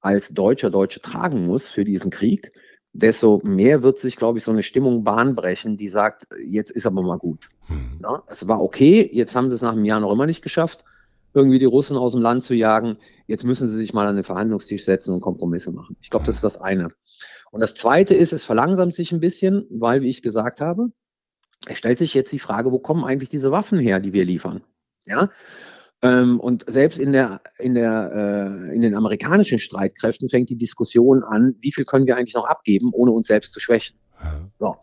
als 0.00 0.30
Deutscher, 0.30 0.70
Deutsche 0.70 1.00
tragen 1.00 1.46
muss 1.46 1.68
für 1.68 1.84
diesen 1.84 2.10
Krieg, 2.10 2.52
desto 2.92 3.40
mehr 3.44 3.82
wird 3.82 3.98
sich, 3.98 4.16
glaube 4.16 4.38
ich, 4.38 4.44
so 4.44 4.52
eine 4.52 4.62
Stimmung 4.62 5.04
bahnbrechen, 5.04 5.76
die 5.76 5.88
sagt, 5.88 6.26
jetzt 6.44 6.70
ist 6.70 6.86
aber 6.86 7.02
mal 7.02 7.18
gut. 7.18 7.48
Hm. 7.66 8.00
Ja, 8.02 8.22
es 8.28 8.46
war 8.48 8.62
okay, 8.62 9.08
jetzt 9.12 9.34
haben 9.34 9.50
sie 9.50 9.56
es 9.56 9.62
nach 9.62 9.72
einem 9.72 9.84
Jahr 9.84 10.00
noch 10.00 10.12
immer 10.12 10.26
nicht 10.26 10.42
geschafft, 10.42 10.84
irgendwie 11.34 11.58
die 11.58 11.64
Russen 11.64 11.96
aus 11.96 12.12
dem 12.12 12.22
Land 12.22 12.44
zu 12.44 12.54
jagen. 12.54 12.96
Jetzt 13.26 13.44
müssen 13.44 13.68
sie 13.68 13.76
sich 13.76 13.92
mal 13.92 14.06
an 14.06 14.14
den 14.14 14.24
Verhandlungstisch 14.24 14.84
setzen 14.84 15.12
und 15.12 15.20
Kompromisse 15.20 15.72
machen. 15.72 15.96
Ich 16.00 16.10
glaube, 16.10 16.24
das 16.24 16.36
ist 16.36 16.44
das 16.44 16.60
eine. 16.60 16.88
Und 17.50 17.60
das 17.60 17.74
zweite 17.74 18.14
ist, 18.14 18.32
es 18.32 18.44
verlangsamt 18.44 18.94
sich 18.94 19.12
ein 19.12 19.20
bisschen, 19.20 19.66
weil, 19.70 20.02
wie 20.02 20.08
ich 20.08 20.22
gesagt 20.22 20.60
habe, 20.60 20.90
es 21.66 21.78
stellt 21.78 21.98
sich 21.98 22.14
jetzt 22.14 22.32
die 22.32 22.38
Frage, 22.38 22.70
wo 22.70 22.78
kommen 22.78 23.04
eigentlich 23.04 23.30
diese 23.30 23.50
Waffen 23.50 23.78
her, 23.78 24.00
die 24.00 24.12
wir 24.12 24.24
liefern? 24.24 24.62
Ja, 25.06 25.30
ähm, 26.04 26.38
und 26.38 26.66
selbst 26.68 26.98
in, 26.98 27.12
der, 27.12 27.40
in, 27.58 27.74
der, 27.74 28.12
äh, 28.14 28.74
in 28.74 28.82
den 28.82 28.94
amerikanischen 28.94 29.58
Streitkräften 29.58 30.28
fängt 30.28 30.50
die 30.50 30.56
Diskussion 30.56 31.22
an, 31.22 31.56
wie 31.60 31.72
viel 31.72 31.86
können 31.86 32.06
wir 32.06 32.18
eigentlich 32.18 32.34
noch 32.34 32.44
abgeben, 32.44 32.90
ohne 32.92 33.10
uns 33.10 33.26
selbst 33.26 33.54
zu 33.54 33.60
schwächen. 33.60 33.96
So. 34.58 34.76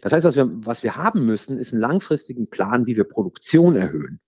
Das 0.00 0.12
heißt, 0.12 0.24
was 0.24 0.34
wir, 0.34 0.50
was 0.64 0.82
wir 0.82 0.96
haben 0.96 1.26
müssen, 1.26 1.58
ist 1.58 1.72
einen 1.72 1.82
langfristigen 1.82 2.48
Plan, 2.48 2.86
wie 2.86 2.96
wir 2.96 3.04
Produktion 3.04 3.76
erhöhen, 3.76 4.20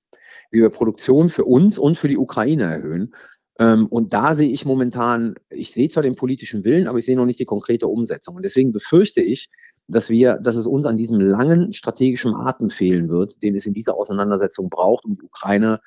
wie 0.50 0.60
wir 0.60 0.68
Produktion 0.68 1.30
für 1.30 1.46
uns 1.46 1.78
und 1.78 1.98
für 1.98 2.08
die 2.08 2.18
Ukraine 2.18 2.64
erhöhen. 2.64 3.14
Ähm, 3.58 3.86
und 3.86 4.12
da 4.12 4.34
sehe 4.34 4.50
ich 4.50 4.66
momentan, 4.66 5.36
ich 5.48 5.72
sehe 5.72 5.88
zwar 5.88 6.02
den 6.02 6.14
politischen 6.14 6.62
Willen, 6.64 6.88
aber 6.88 6.98
ich 6.98 7.06
sehe 7.06 7.16
noch 7.16 7.26
nicht 7.26 7.40
die 7.40 7.46
konkrete 7.46 7.86
Umsetzung. 7.86 8.36
Und 8.36 8.42
deswegen 8.42 8.72
befürchte 8.72 9.22
ich, 9.22 9.48
dass 9.88 10.10
wir, 10.10 10.34
dass 10.34 10.56
es 10.56 10.66
uns 10.66 10.84
an 10.84 10.98
diesem 10.98 11.20
langen 11.20 11.72
strategischen 11.72 12.34
Atem 12.34 12.68
fehlen 12.68 13.08
wird, 13.08 13.42
den 13.42 13.56
es 13.56 13.64
in 13.64 13.72
dieser 13.72 13.96
Auseinandersetzung 13.96 14.68
braucht, 14.68 15.04
um 15.06 15.16
die 15.16 15.22
Ukraine 15.22 15.80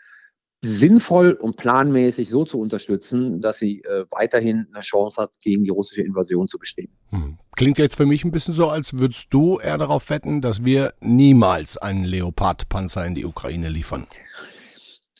sinnvoll 0.61 1.33
und 1.33 1.57
planmäßig 1.57 2.29
so 2.29 2.43
zu 2.43 2.59
unterstützen, 2.59 3.41
dass 3.41 3.59
sie 3.59 3.83
äh, 3.83 4.05
weiterhin 4.11 4.67
eine 4.73 4.81
Chance 4.81 5.21
hat, 5.21 5.39
gegen 5.39 5.63
die 5.63 5.69
russische 5.69 6.01
Invasion 6.01 6.47
zu 6.47 6.57
bestehen. 6.57 6.89
Hm. 7.09 7.37
Klingt 7.55 7.77
jetzt 7.77 7.95
für 7.95 8.05
mich 8.05 8.23
ein 8.23 8.31
bisschen 8.31 8.53
so, 8.53 8.67
als 8.67 8.93
würdest 8.93 9.27
du 9.33 9.59
eher 9.59 9.77
darauf 9.77 10.09
wetten, 10.09 10.41
dass 10.41 10.65
wir 10.65 10.93
niemals 10.99 11.77
einen 11.77 12.05
Leopard-Panzer 12.05 13.05
in 13.05 13.15
die 13.15 13.25
Ukraine 13.25 13.69
liefern. 13.69 14.07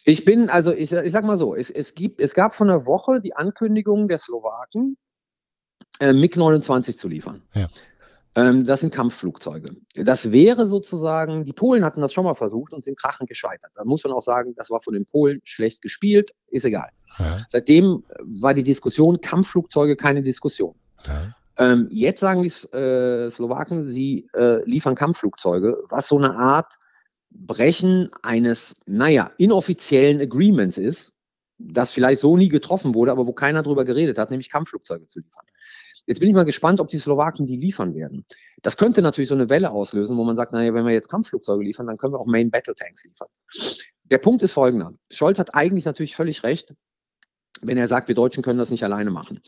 Ich 0.06 0.26
bin, 0.26 0.50
also 0.50 0.72
ich, 0.74 0.92
ich 0.92 1.12
sag 1.12 1.26
mal 1.26 1.38
so, 1.38 1.54
es, 1.54 1.70
es, 1.70 1.94
gibt, 1.94 2.20
es 2.20 2.34
gab 2.34 2.56
vor 2.56 2.66
einer 2.66 2.86
Woche 2.86 3.20
die 3.22 3.36
Ankündigung 3.36 4.08
der 4.08 4.18
Slowaken, 4.18 4.98
äh, 6.00 6.14
MiG-29 6.14 6.98
zu 6.98 7.08
liefern. 7.08 7.42
Ja. 7.54 7.68
Ähm, 8.38 8.68
das 8.68 8.82
sind 8.82 8.94
Kampfflugzeuge. 8.94 9.72
Das 9.96 10.32
wäre 10.32 10.68
sozusagen, 10.68 11.44
die 11.44 11.54
Polen 11.54 11.84
hatten 11.84 12.02
das 12.02 12.14
schon 12.14 12.24
mal 12.24 12.36
versucht 12.36 12.72
und 12.72 12.84
sind 12.84 12.96
krachend 12.96 13.28
gescheitert. 13.28 13.72
Da 13.74 13.84
muss 13.84 14.04
man 14.04 14.14
auch 14.14 14.22
sagen, 14.22 14.54
das 14.56 14.70
war 14.70 14.80
von 14.84 14.94
den 14.94 15.06
Polen 15.06 15.42
schlecht 15.44 15.82
gespielt, 15.82 16.32
ist 16.50 16.64
egal. 16.64 16.90
Ja. 17.18 17.40
Seitdem 17.48 18.04
war 18.20 18.54
die 18.54 18.62
Diskussion 18.62 19.20
Kampfflugzeuge 19.22 19.96
keine 19.96 20.22
Diskussion. 20.22 20.76
Ja. 21.08 21.34
Ähm, 21.58 21.88
jetzt 21.90 22.20
sagen 22.20 22.44
die 22.44 22.50
äh, 22.78 23.32
Slowaken, 23.32 23.90
sie 23.90 24.28
äh, 24.36 24.64
liefern 24.70 24.94
Kampfflugzeuge, 24.94 25.76
was 25.90 26.08
so 26.08 26.20
eine 26.20 26.36
Art 26.36 26.76
Brechen 27.32 28.12
eines, 28.22 28.76
naja, 28.86 29.32
inoffiziellen 29.40 30.22
Agreements 30.22 30.78
ist, 30.78 31.14
das 31.58 31.92
vielleicht 31.92 32.22
so 32.22 32.38
nie 32.38 32.50
getroffen 32.50 32.94
wurde, 32.94 33.12
aber 33.12 33.26
wo 33.26 33.34
keiner 33.34 33.64
drüber 33.64 33.84
geredet 33.84 34.20
hat, 34.20 34.30
nämlich 34.30 34.52
Kampfflugzeuge 34.52 35.08
zu 35.08 35.22
liefern. 35.22 35.46
Jetzt 36.08 36.20
bin 36.20 36.30
ich 36.30 36.36
mal 36.36 36.46
gespannt, 36.46 36.80
ob 36.80 36.88
die 36.88 36.98
Slowaken 36.98 37.46
die 37.46 37.58
liefern 37.58 37.94
werden. 37.94 38.26
Das 38.62 38.78
könnte 38.78 39.02
natürlich 39.02 39.28
so 39.28 39.36
eine 39.36 39.50
Welle 39.50 39.72
auslösen, 39.72 40.18
wo 40.18 40.24
man 40.24 40.38
sagt, 40.38 40.54
naja, 40.54 40.74
wenn 40.74 40.86
wir 40.86 40.94
jetzt 40.94 41.10
Kampfflugzeuge 41.10 41.64
liefern, 41.64 41.86
dann 41.86 41.98
können 41.98 42.14
wir 42.14 42.20
auch 42.20 42.26
Main 42.26 42.50
Battle 42.50 42.74
Tanks 42.74 43.04
liefern. 43.04 43.28
Der 44.06 44.18
Punkt 44.18 44.42
ist 44.42 44.54
folgender. 44.54 44.94
Scholz 45.12 45.38
hat 45.38 45.54
eigentlich 45.54 45.84
natürlich 45.84 46.16
völlig 46.16 46.44
recht, 46.44 46.74
wenn 47.62 47.78
er 47.78 47.90
sagt, 47.90 48.08
wir 48.08 48.16
Deutschen 48.16 48.42
können 48.42 48.58
das 48.58 48.72
nicht 48.72 48.86
alleine 48.86 49.12
machen. 49.12 49.42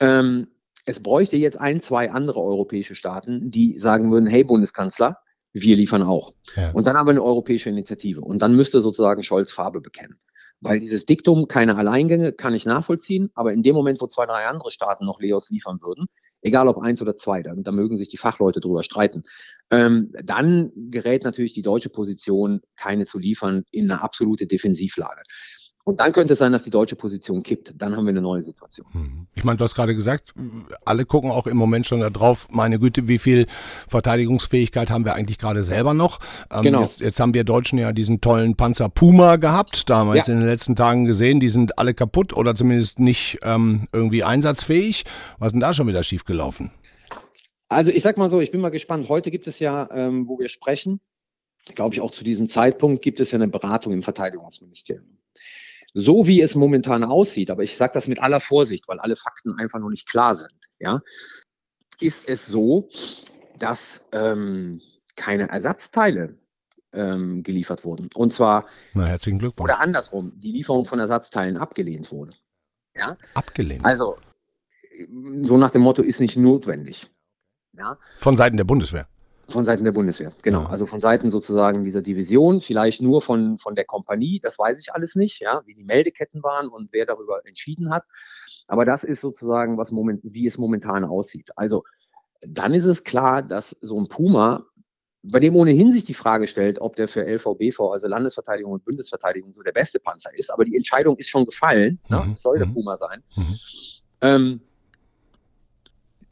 Ähm, 0.00 0.46
es 0.84 1.00
bräuchte 1.00 1.36
jetzt 1.36 1.58
ein, 1.58 1.82
zwei 1.82 2.10
andere 2.10 2.40
europäische 2.40 2.94
Staaten, 2.94 3.50
die 3.50 3.78
sagen 3.78 4.12
würden, 4.12 4.26
hey 4.26 4.44
Bundeskanzler, 4.44 5.18
wir 5.52 5.76
liefern 5.76 6.02
auch. 6.02 6.32
Ja. 6.56 6.70
Und 6.70 6.86
dann 6.86 6.96
haben 6.96 7.06
wir 7.06 7.12
eine 7.12 7.22
europäische 7.22 7.68
Initiative. 7.68 8.20
Und 8.20 8.40
dann 8.40 8.54
müsste 8.54 8.80
sozusagen 8.80 9.22
Scholz 9.22 9.52
Farbe 9.52 9.80
bekennen. 9.80 10.18
Weil 10.62 10.78
dieses 10.78 11.04
Diktum, 11.04 11.48
keine 11.48 11.76
Alleingänge, 11.76 12.32
kann 12.32 12.54
ich 12.54 12.64
nachvollziehen, 12.64 13.30
aber 13.34 13.52
in 13.52 13.62
dem 13.62 13.74
Moment, 13.74 14.00
wo 14.00 14.06
zwei, 14.06 14.26
drei 14.26 14.46
andere 14.46 14.70
Staaten 14.70 15.04
noch 15.04 15.20
Leos 15.20 15.50
liefern 15.50 15.80
würden, 15.82 16.06
egal 16.40 16.68
ob 16.68 16.78
eins 16.78 17.02
oder 17.02 17.16
zwei, 17.16 17.42
da, 17.42 17.72
mögen 17.72 17.96
sich 17.96 18.08
die 18.08 18.16
Fachleute 18.16 18.60
drüber 18.60 18.84
streiten, 18.84 19.22
ähm, 19.70 20.12
dann 20.22 20.70
gerät 20.76 21.24
natürlich 21.24 21.52
die 21.52 21.62
deutsche 21.62 21.88
Position, 21.88 22.60
keine 22.76 23.06
zu 23.06 23.18
liefern, 23.18 23.64
in 23.70 23.90
eine 23.90 24.02
absolute 24.02 24.46
Defensivlage. 24.46 25.22
Und 25.84 25.98
dann 25.98 26.12
könnte 26.12 26.34
es 26.34 26.38
sein, 26.38 26.52
dass 26.52 26.62
die 26.62 26.70
deutsche 26.70 26.94
Position 26.94 27.42
kippt. 27.42 27.74
Dann 27.76 27.96
haben 27.96 28.04
wir 28.04 28.10
eine 28.10 28.20
neue 28.20 28.42
Situation. 28.42 28.86
Hm. 28.92 29.26
Ich 29.34 29.42
meine, 29.42 29.56
du 29.56 29.64
hast 29.64 29.74
gerade 29.74 29.96
gesagt, 29.96 30.32
alle 30.84 31.04
gucken 31.04 31.32
auch 31.32 31.48
im 31.48 31.56
Moment 31.56 31.86
schon 31.86 32.00
darauf, 32.00 32.48
meine 32.50 32.78
Güte, 32.78 33.08
wie 33.08 33.18
viel 33.18 33.46
Verteidigungsfähigkeit 33.88 34.90
haben 34.90 35.04
wir 35.04 35.14
eigentlich 35.14 35.38
gerade 35.38 35.64
selber 35.64 35.92
noch? 35.92 36.20
Ähm, 36.52 36.62
genau. 36.62 36.82
Jetzt, 36.82 37.00
jetzt, 37.00 37.18
haben 37.18 37.34
wir 37.34 37.42
Deutschen 37.42 37.80
ja 37.80 37.92
diesen 37.92 38.20
tollen 38.20 38.54
Panzer 38.54 38.88
Puma 38.90 39.36
gehabt. 39.36 39.90
Da 39.90 39.98
haben 39.98 40.08
wir 40.08 40.14
ja. 40.14 40.18
jetzt 40.18 40.28
in 40.28 40.38
den 40.38 40.46
letzten 40.46 40.76
Tagen 40.76 41.04
gesehen, 41.04 41.40
die 41.40 41.48
sind 41.48 41.76
alle 41.78 41.94
kaputt 41.94 42.32
oder 42.32 42.54
zumindest 42.54 43.00
nicht 43.00 43.40
ähm, 43.42 43.88
irgendwie 43.92 44.22
einsatzfähig. 44.22 45.04
Was 45.38 45.48
ist 45.48 45.52
denn 45.54 45.60
da 45.60 45.74
schon 45.74 45.88
wieder 45.88 46.04
schiefgelaufen? 46.04 46.70
Also 47.68 47.90
ich 47.90 48.04
sag 48.04 48.18
mal 48.18 48.30
so, 48.30 48.40
ich 48.40 48.52
bin 48.52 48.60
mal 48.60 48.70
gespannt. 48.70 49.08
Heute 49.08 49.32
gibt 49.32 49.48
es 49.48 49.58
ja, 49.58 49.88
ähm, 49.92 50.28
wo 50.28 50.38
wir 50.38 50.48
sprechen, 50.48 51.00
glaube 51.74 51.96
ich 51.96 52.00
auch 52.00 52.12
zu 52.12 52.22
diesem 52.22 52.48
Zeitpunkt, 52.48 53.02
gibt 53.02 53.18
es 53.18 53.32
ja 53.32 53.36
eine 53.38 53.48
Beratung 53.48 53.92
im 53.92 54.04
Verteidigungsministerium 54.04 55.21
so 55.94 56.26
wie 56.26 56.40
es 56.40 56.54
momentan 56.54 57.04
aussieht, 57.04 57.50
aber 57.50 57.62
ich 57.62 57.76
sage 57.76 57.94
das 57.94 58.08
mit 58.08 58.20
aller 58.20 58.40
Vorsicht, 58.40 58.88
weil 58.88 58.98
alle 58.98 59.16
Fakten 59.16 59.58
einfach 59.58 59.78
noch 59.78 59.90
nicht 59.90 60.08
klar 60.08 60.36
sind, 60.36 60.54
ja, 60.78 61.02
ist 62.00 62.28
es 62.28 62.46
so, 62.46 62.88
dass 63.58 64.08
ähm, 64.12 64.80
keine 65.16 65.48
Ersatzteile 65.48 66.38
ähm, 66.92 67.42
geliefert 67.42 67.84
wurden. 67.84 68.08
Und 68.14 68.32
zwar 68.32 68.66
Na, 68.94 69.06
herzlichen 69.06 69.38
Glückwunsch. 69.38 69.70
oder 69.70 69.80
andersrum, 69.80 70.32
die 70.36 70.52
Lieferung 70.52 70.84
von 70.84 70.98
Ersatzteilen 70.98 71.56
abgelehnt 71.56 72.10
wurde. 72.10 72.32
Ja? 72.96 73.16
Abgelehnt. 73.34 73.84
Also 73.84 74.16
so 75.42 75.56
nach 75.56 75.70
dem 75.70 75.82
Motto 75.82 76.02
ist 76.02 76.20
nicht 76.20 76.36
notwendig. 76.36 77.10
Ja? 77.72 77.98
Von 78.18 78.36
Seiten 78.36 78.56
der 78.56 78.64
Bundeswehr. 78.64 79.08
Von 79.48 79.64
Seiten 79.64 79.84
der 79.84 79.92
Bundeswehr, 79.92 80.32
genau. 80.42 80.62
Ja. 80.62 80.68
Also 80.68 80.86
von 80.86 81.00
Seiten 81.00 81.30
sozusagen 81.30 81.84
dieser 81.84 82.00
Division, 82.00 82.60
vielleicht 82.60 83.02
nur 83.02 83.20
von, 83.20 83.58
von 83.58 83.74
der 83.74 83.84
Kompanie, 83.84 84.40
das 84.40 84.58
weiß 84.58 84.80
ich 84.80 84.94
alles 84.94 85.14
nicht, 85.16 85.40
ja, 85.40 85.62
wie 85.66 85.74
die 85.74 85.84
Meldeketten 85.84 86.42
waren 86.42 86.68
und 86.68 86.88
wer 86.92 87.06
darüber 87.06 87.40
entschieden 87.44 87.92
hat. 87.92 88.04
Aber 88.68 88.84
das 88.84 89.04
ist 89.04 89.20
sozusagen, 89.20 89.76
was 89.76 89.90
moment, 89.90 90.20
wie 90.22 90.46
es 90.46 90.58
momentan 90.58 91.04
aussieht. 91.04 91.50
Also 91.56 91.84
dann 92.40 92.74
ist 92.74 92.86
es 92.86 93.04
klar, 93.04 93.42
dass 93.42 93.76
so 93.80 93.98
ein 93.98 94.08
Puma, 94.08 94.64
bei 95.22 95.38
dem 95.38 95.54
ohnehin 95.54 95.92
sich 95.92 96.04
die 96.04 96.14
Frage 96.14 96.48
stellt, 96.48 96.80
ob 96.80 96.96
der 96.96 97.08
für 97.08 97.24
LVBV, 97.24 97.80
also 97.92 98.08
Landesverteidigung 98.08 98.72
und 98.72 98.84
Bundesverteidigung, 98.84 99.54
so 99.54 99.62
der 99.62 99.72
beste 99.72 100.00
Panzer 100.00 100.30
ist. 100.36 100.52
Aber 100.52 100.64
die 100.64 100.76
Entscheidung 100.76 101.16
ist 101.16 101.28
schon 101.28 101.44
gefallen, 101.44 102.00
ne? 102.08 102.20
mhm. 102.20 102.30
ne? 102.30 102.36
soll 102.36 102.58
der 102.58 102.66
mhm. 102.66 102.74
Puma 102.74 102.96
sein. 102.96 103.22
Mhm. 103.36 103.58
Ähm, 104.20 104.60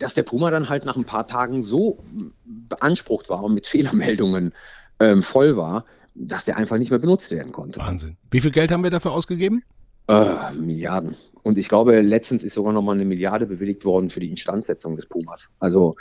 dass 0.00 0.14
der 0.14 0.24
Puma 0.24 0.50
dann 0.50 0.68
halt 0.68 0.84
nach 0.84 0.96
ein 0.96 1.04
paar 1.04 1.26
Tagen 1.26 1.62
so 1.62 2.02
beansprucht 2.44 3.28
war 3.28 3.44
und 3.44 3.54
mit 3.54 3.66
Fehlermeldungen 3.66 4.52
ähm, 4.98 5.22
voll 5.22 5.56
war, 5.56 5.84
dass 6.14 6.44
der 6.44 6.56
einfach 6.56 6.78
nicht 6.78 6.90
mehr 6.90 6.98
benutzt 6.98 7.30
werden 7.30 7.52
konnte. 7.52 7.78
Wahnsinn. 7.78 8.16
Wie 8.30 8.40
viel 8.40 8.50
Geld 8.50 8.72
haben 8.72 8.82
wir 8.82 8.90
dafür 8.90 9.12
ausgegeben? 9.12 9.62
Äh, 10.08 10.52
Milliarden. 10.54 11.14
Und 11.42 11.56
ich 11.56 11.68
glaube, 11.68 12.00
letztens 12.00 12.42
ist 12.42 12.54
sogar 12.54 12.72
nochmal 12.72 12.96
eine 12.96 13.04
Milliarde 13.04 13.46
bewilligt 13.46 13.84
worden 13.84 14.10
für 14.10 14.20
die 14.20 14.30
Instandsetzung 14.30 14.96
des 14.96 15.06
Pumas. 15.06 15.50
Also 15.60 15.94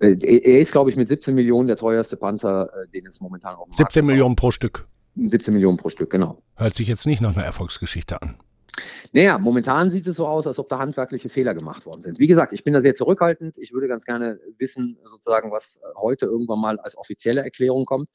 äh, 0.00 0.16
er 0.20 0.60
ist, 0.60 0.72
glaube 0.72 0.90
ich, 0.90 0.96
mit 0.96 1.08
17 1.08 1.34
Millionen 1.34 1.68
der 1.68 1.76
teuerste 1.76 2.16
Panzer, 2.16 2.68
äh, 2.74 2.88
den 2.88 3.06
es 3.06 3.20
momentan 3.20 3.54
auf 3.54 3.68
dem 3.68 3.74
17 3.74 4.04
Millionen 4.04 4.36
pro 4.36 4.50
Stück. 4.50 4.86
17 5.16 5.54
Millionen 5.54 5.78
pro 5.78 5.88
Stück, 5.88 6.10
genau. 6.10 6.42
Hört 6.56 6.74
sich 6.74 6.88
jetzt 6.88 7.06
nicht 7.06 7.22
nach 7.22 7.34
einer 7.34 7.44
Erfolgsgeschichte 7.44 8.20
an. 8.20 8.36
Naja, 9.14 9.38
momentan 9.38 9.92
sieht 9.92 10.08
es 10.08 10.16
so 10.16 10.26
aus, 10.26 10.44
als 10.46 10.58
ob 10.58 10.68
da 10.68 10.80
handwerkliche 10.80 11.28
Fehler 11.28 11.54
gemacht 11.54 11.86
worden 11.86 12.02
sind. 12.02 12.18
Wie 12.18 12.26
gesagt, 12.26 12.52
ich 12.52 12.64
bin 12.64 12.74
da 12.74 12.82
sehr 12.82 12.96
zurückhaltend. 12.96 13.56
Ich 13.58 13.72
würde 13.72 13.86
ganz 13.86 14.04
gerne 14.04 14.40
wissen, 14.58 14.98
sozusagen, 15.04 15.52
was 15.52 15.80
heute 15.96 16.26
irgendwann 16.26 16.58
mal 16.58 16.80
als 16.80 16.96
offizielle 16.98 17.42
Erklärung 17.42 17.84
kommt. 17.86 18.08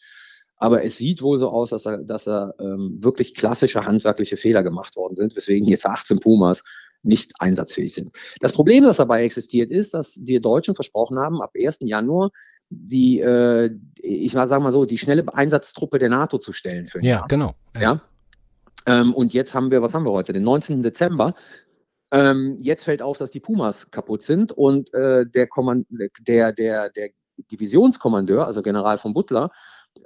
Aber 0.57 0.83
es 0.83 0.97
sieht 0.97 1.21
wohl 1.21 1.39
so 1.39 1.49
aus, 1.49 1.69
dass 1.69 1.85
er, 1.85 1.99
dass 1.99 2.27
er 2.27 2.53
ähm, 2.59 2.97
wirklich 3.01 3.33
klassische 3.33 3.85
handwerkliche 3.85 4.35
Fehler 4.35 4.61
gemacht 4.61 4.97
worden 4.97 5.15
sind, 5.15 5.37
weswegen 5.37 5.69
jetzt 5.69 5.85
18 5.85 6.19
Pumas 6.19 6.65
nicht 7.01 7.31
einsatzfähig 7.39 7.93
sind. 7.93 8.11
Das 8.41 8.51
Problem, 8.51 8.83
das 8.83 8.97
dabei 8.97 9.23
existiert, 9.23 9.71
ist, 9.71 9.93
dass 9.93 10.15
die 10.15 10.41
Deutschen 10.41 10.75
versprochen 10.75 11.17
haben, 11.17 11.41
ab 11.41 11.51
1. 11.57 11.77
Januar 11.83 12.31
die, 12.69 13.19
äh, 13.19 13.71
ich 14.01 14.33
mal 14.33 14.47
sagen 14.47 14.63
mal 14.63 14.71
so, 14.71 14.85
die 14.85 14.97
schnelle 14.97 15.23
Einsatztruppe 15.33 15.97
der 15.97 16.09
NATO 16.09 16.37
zu 16.37 16.53
stellen 16.53 16.87
für 16.87 16.99
ein 16.99 17.05
Ja, 17.05 17.17
Jahr. 17.19 17.27
genau. 17.27 17.55
Ja. 17.79 18.01
Ähm, 18.85 19.13
und 19.13 19.33
jetzt 19.33 19.53
haben 19.53 19.71
wir, 19.71 19.81
was 19.81 19.93
haben 19.93 20.05
wir 20.05 20.11
heute? 20.11 20.33
Den 20.33 20.43
19. 20.43 20.83
Dezember. 20.83 21.35
Ähm, 22.11 22.57
jetzt 22.59 22.85
fällt 22.85 23.01
auf, 23.01 23.17
dass 23.17 23.31
die 23.31 23.39
Pumas 23.39 23.91
kaputt 23.91 24.23
sind 24.23 24.51
und 24.51 24.93
äh, 24.93 25.25
der, 25.27 25.47
Kommand 25.47 25.87
der, 26.19 26.53
der, 26.53 26.89
der 26.89 27.09
Divisionskommandeur, 27.51 28.47
also 28.47 28.63
General 28.63 28.97
von 28.97 29.13
Butler, 29.13 29.51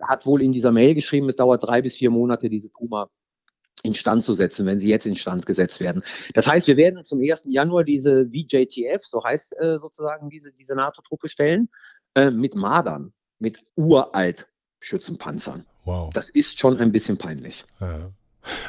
hat 0.01 0.25
wohl 0.25 0.41
in 0.41 0.51
dieser 0.51 0.71
Mail 0.71 0.95
geschrieben, 0.95 1.29
es 1.29 1.35
dauert 1.35 1.63
drei 1.63 1.81
bis 1.81 1.95
vier 1.95 2.09
Monate, 2.09 2.49
diese 2.49 2.69
Puma 2.69 3.09
instand 3.83 4.23
zu 4.23 4.33
setzen, 4.33 4.65
wenn 4.65 4.79
sie 4.79 4.87
jetzt 4.87 5.05
instand 5.05 5.45
gesetzt 5.45 5.79
werden. 5.79 6.03
Das 6.33 6.47
heißt, 6.47 6.67
wir 6.67 6.77
werden 6.77 7.05
zum 7.05 7.19
1. 7.19 7.43
Januar 7.45 7.83
diese 7.83 8.25
VJTF, 8.27 9.03
so 9.03 9.23
heißt 9.23 9.55
äh, 9.59 9.77
sozusagen 9.77 10.29
diese, 10.29 10.51
diese 10.53 10.75
NATO-Truppe 10.75 11.27
stellen, 11.27 11.69
äh, 12.15 12.31
mit 12.31 12.55
Madern, 12.55 13.13
mit 13.39 13.59
uralt 13.75 14.47
Schützenpanzern. 14.79 15.65
Wow. 15.85 16.13
Das 16.13 16.29
ist 16.29 16.59
schon 16.59 16.77
ein 16.77 16.91
bisschen 16.91 17.17
peinlich. 17.17 17.65
Ja. 17.79 18.11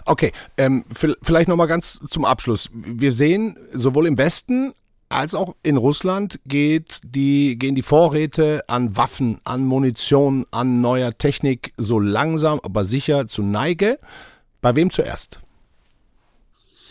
Okay, 0.05 0.33
ähm, 0.57 0.85
vielleicht 0.93 1.49
nochmal 1.49 1.67
ganz 1.67 1.99
zum 2.09 2.25
Abschluss. 2.25 2.69
Wir 2.73 3.13
sehen 3.13 3.59
sowohl 3.73 4.07
im 4.07 4.19
Westen 4.19 4.75
als 5.09 5.35
auch 5.35 5.55
in 5.63 5.77
Russland 5.77 6.41
geht 6.47 7.01
die, 7.05 7.57
gehen 7.59 7.75
die 7.75 7.83
Vorräte 7.83 8.65
an 8.69 8.97
Waffen, 8.97 9.41
an 9.45 9.65
Munition, 9.65 10.47
an 10.51 10.81
neuer 10.81 11.17
Technik 11.17 11.73
so 11.77 12.01
langsam, 12.01 12.61
aber 12.63 12.85
sicher 12.85 13.29
zu 13.29 13.43
Neige. 13.43 13.99
Bei 14.61 14.75
wem 14.75 14.91
zuerst? 14.91 15.39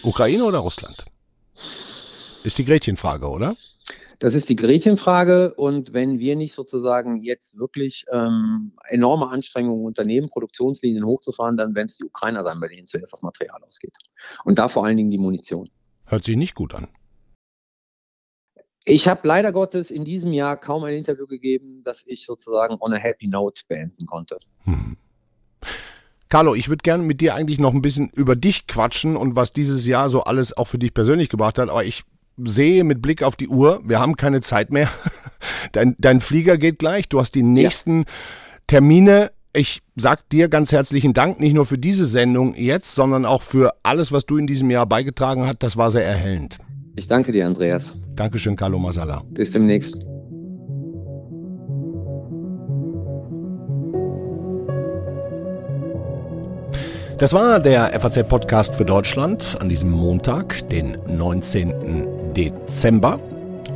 Ukraine 0.04 0.46
oder 0.46 0.60
Russland? 0.60 1.06
Ist 2.44 2.58
die 2.58 2.66
Gretchenfrage, 2.66 3.28
oder? 3.28 3.56
Das 4.24 4.36
ist 4.36 4.48
die 4.48 4.56
Gretchenfrage. 4.56 5.54
Und 5.56 5.92
wenn 5.92 6.18
wir 6.18 6.38
nicht 6.38 6.54
sozusagen 6.54 7.22
jetzt 7.22 7.58
wirklich 7.58 8.06
ähm, 8.10 8.72
enorme 8.88 9.28
Anstrengungen 9.28 9.84
unternehmen, 9.84 10.30
Produktionslinien 10.30 11.06
hochzufahren, 11.06 11.58
dann 11.58 11.76
werden 11.76 11.88
es 11.88 11.98
die 11.98 12.06
Ukrainer 12.06 12.42
sein, 12.42 12.58
bei 12.62 12.70
denen 12.70 12.88
zuerst 12.88 13.12
das 13.12 13.22
Material 13.22 13.62
ausgeht. 13.68 13.92
Und 14.46 14.60
da 14.60 14.70
vor 14.70 14.86
allen 14.86 14.96
Dingen 14.96 15.12
die 15.12 15.18
Munition. 15.18 15.70
Hört 16.06 16.24
sich 16.24 16.38
nicht 16.38 16.56
gut 16.56 16.74
an. 16.74 16.88
Ich 18.86 19.10
habe 19.10 19.28
leider 19.28 19.52
Gottes 19.52 19.92
in 19.92 20.06
diesem 20.06 20.32
Jahr 20.32 20.56
kaum 20.56 20.86
ein 20.86 20.94
Interview 20.94 21.28
gegeben, 21.28 21.82
das 21.84 22.04
ich 22.06 22.26
sozusagen 22.26 22.78
on 22.80 22.94
a 22.94 22.98
happy 22.98 23.28
note 23.28 23.64
beenden 23.68 24.06
konnte. 24.06 24.40
Hm. 24.60 24.96
Carlo, 26.30 26.56
ich 26.56 26.70
würde 26.70 26.82
gerne 26.82 27.04
mit 27.04 27.20
dir 27.20 27.36
eigentlich 27.36 27.60
noch 27.60 27.74
ein 27.74 27.82
bisschen 27.82 28.10
über 28.12 28.38
dich 28.38 28.68
quatschen 28.68 29.18
und 29.18 29.36
was 29.36 29.52
dieses 29.52 29.86
Jahr 29.86 30.10
so 30.10 30.24
alles 30.24 30.56
auch 30.56 30.70
für 30.70 30.80
dich 30.80 30.94
persönlich 30.94 31.28
gebracht 31.28 31.60
hat, 31.60 31.68
aber 31.68 31.84
ich 31.84 32.06
sehe 32.38 32.84
mit 32.84 33.02
Blick 33.02 33.24
auf 33.24 33.36
die 33.36 33.48
Uhr, 33.48 33.82
wir 33.84 34.00
haben 34.00 34.16
keine 34.16 34.42
Zeit 34.42 34.72
mehr. 34.72 34.90
Dein, 35.74 35.96
dein 35.98 36.22
Flieger 36.22 36.58
geht 36.58 36.80
gleich, 36.80 37.10
du 37.10 37.20
hast 37.20 37.36
die 37.36 37.44
nächsten 37.44 38.00
ja. 38.00 38.06
Termine. 38.68 39.32
Ich 39.52 39.82
sag 39.96 40.28
dir 40.30 40.48
ganz 40.48 40.72
herzlichen 40.72 41.14
Dank, 41.14 41.40
nicht 41.40 41.54
nur 41.54 41.66
für 41.66 41.78
diese 41.78 42.08
Sendung 42.08 42.56
jetzt, 42.56 42.96
sondern 42.96 43.26
auch 43.26 43.42
für 43.42 43.74
alles, 43.84 44.12
was 44.12 44.26
du 44.26 44.38
in 44.38 44.48
diesem 44.48 44.72
Jahr 44.72 44.86
beigetragen 44.86 45.46
hast. 45.46 45.62
Das 45.62 45.76
war 45.76 45.92
sehr 45.92 46.06
erhellend. 46.06 46.60
Ich 46.96 47.08
danke 47.08 47.32
dir, 47.34 47.46
Andreas. 47.46 47.94
Dankeschön, 48.16 48.56
Carlo 48.56 48.80
Masala. 48.80 49.24
Bis 49.32 49.52
demnächst. 49.52 49.98
Das 57.24 57.32
war 57.32 57.60
der 57.60 58.00
FAZ-Podcast 58.00 58.76
für 58.76 58.86
Deutschland 58.86 59.56
an 59.60 59.70
diesem 59.70 59.92
Montag, 59.92 60.68
den 60.70 60.98
19. 61.08 62.23
Dezember. 62.34 63.20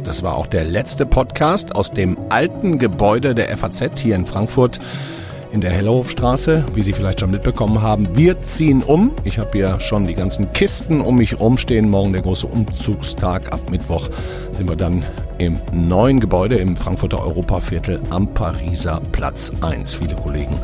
Das 0.03 0.23
war 0.23 0.35
auch 0.35 0.47
der 0.47 0.63
letzte 0.63 1.05
Podcast 1.05 1.75
aus 1.75 1.91
dem 1.91 2.17
alten 2.29 2.79
Gebäude 2.79 3.35
der 3.35 3.55
FAZ 3.57 3.99
hier 3.99 4.15
in 4.15 4.25
Frankfurt 4.25 4.79
in 5.51 5.61
der 5.61 5.71
Hellerhofstraße, 5.71 6.65
wie 6.73 6.81
Sie 6.81 6.93
vielleicht 6.93 7.19
schon 7.19 7.31
mitbekommen 7.31 7.81
haben. 7.81 8.07
Wir 8.15 8.41
ziehen 8.43 8.83
um. 8.83 9.11
Ich 9.23 9.39
habe 9.39 9.49
hier 9.53 9.79
schon 9.79 10.05
die 10.05 10.13
ganzen 10.13 10.51
Kisten 10.53 11.01
um 11.01 11.17
mich 11.17 11.39
rumstehen. 11.39 11.89
Morgen 11.89 12.13
der 12.13 12.21
große 12.21 12.47
Umzugstag. 12.47 13.51
Ab 13.53 13.69
Mittwoch 13.69 14.09
sind 14.51 14.69
wir 14.69 14.75
dann 14.75 15.03
im 15.37 15.59
neuen 15.71 16.19
Gebäude 16.19 16.55
im 16.55 16.75
Frankfurter 16.75 17.21
Europaviertel 17.21 18.01
am 18.09 18.33
Pariser 18.33 19.01
Platz 19.11 19.51
1. 19.61 19.95
Viele 19.95 20.15
Kollegen 20.15 20.57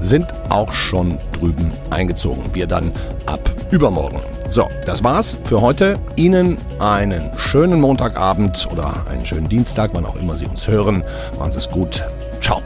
sind 0.00 0.26
auch 0.48 0.72
schon 0.72 1.18
drüben 1.32 1.70
eingezogen. 1.90 2.42
Wir 2.52 2.66
dann 2.66 2.92
ab 3.26 3.40
übermorgen. 3.70 4.20
So, 4.48 4.68
das 4.86 5.04
war's 5.04 5.38
für 5.44 5.60
heute. 5.60 5.94
Ihnen 6.16 6.58
einen 6.78 7.30
schönen 7.36 7.80
Montagabend 7.80 8.68
oder 8.72 9.06
einen 9.08 9.26
schönen 9.26 9.48
Dienstag, 9.48 9.90
wann 9.94 10.04
auch 10.04 10.16
immer 10.16 10.36
Sie 10.36 10.46
uns 10.46 10.66
hören. 10.66 11.04
Machen 11.38 11.52
Sie 11.52 11.58
es 11.58 11.70
gut. 11.70 12.02
Ciao. 12.40 12.62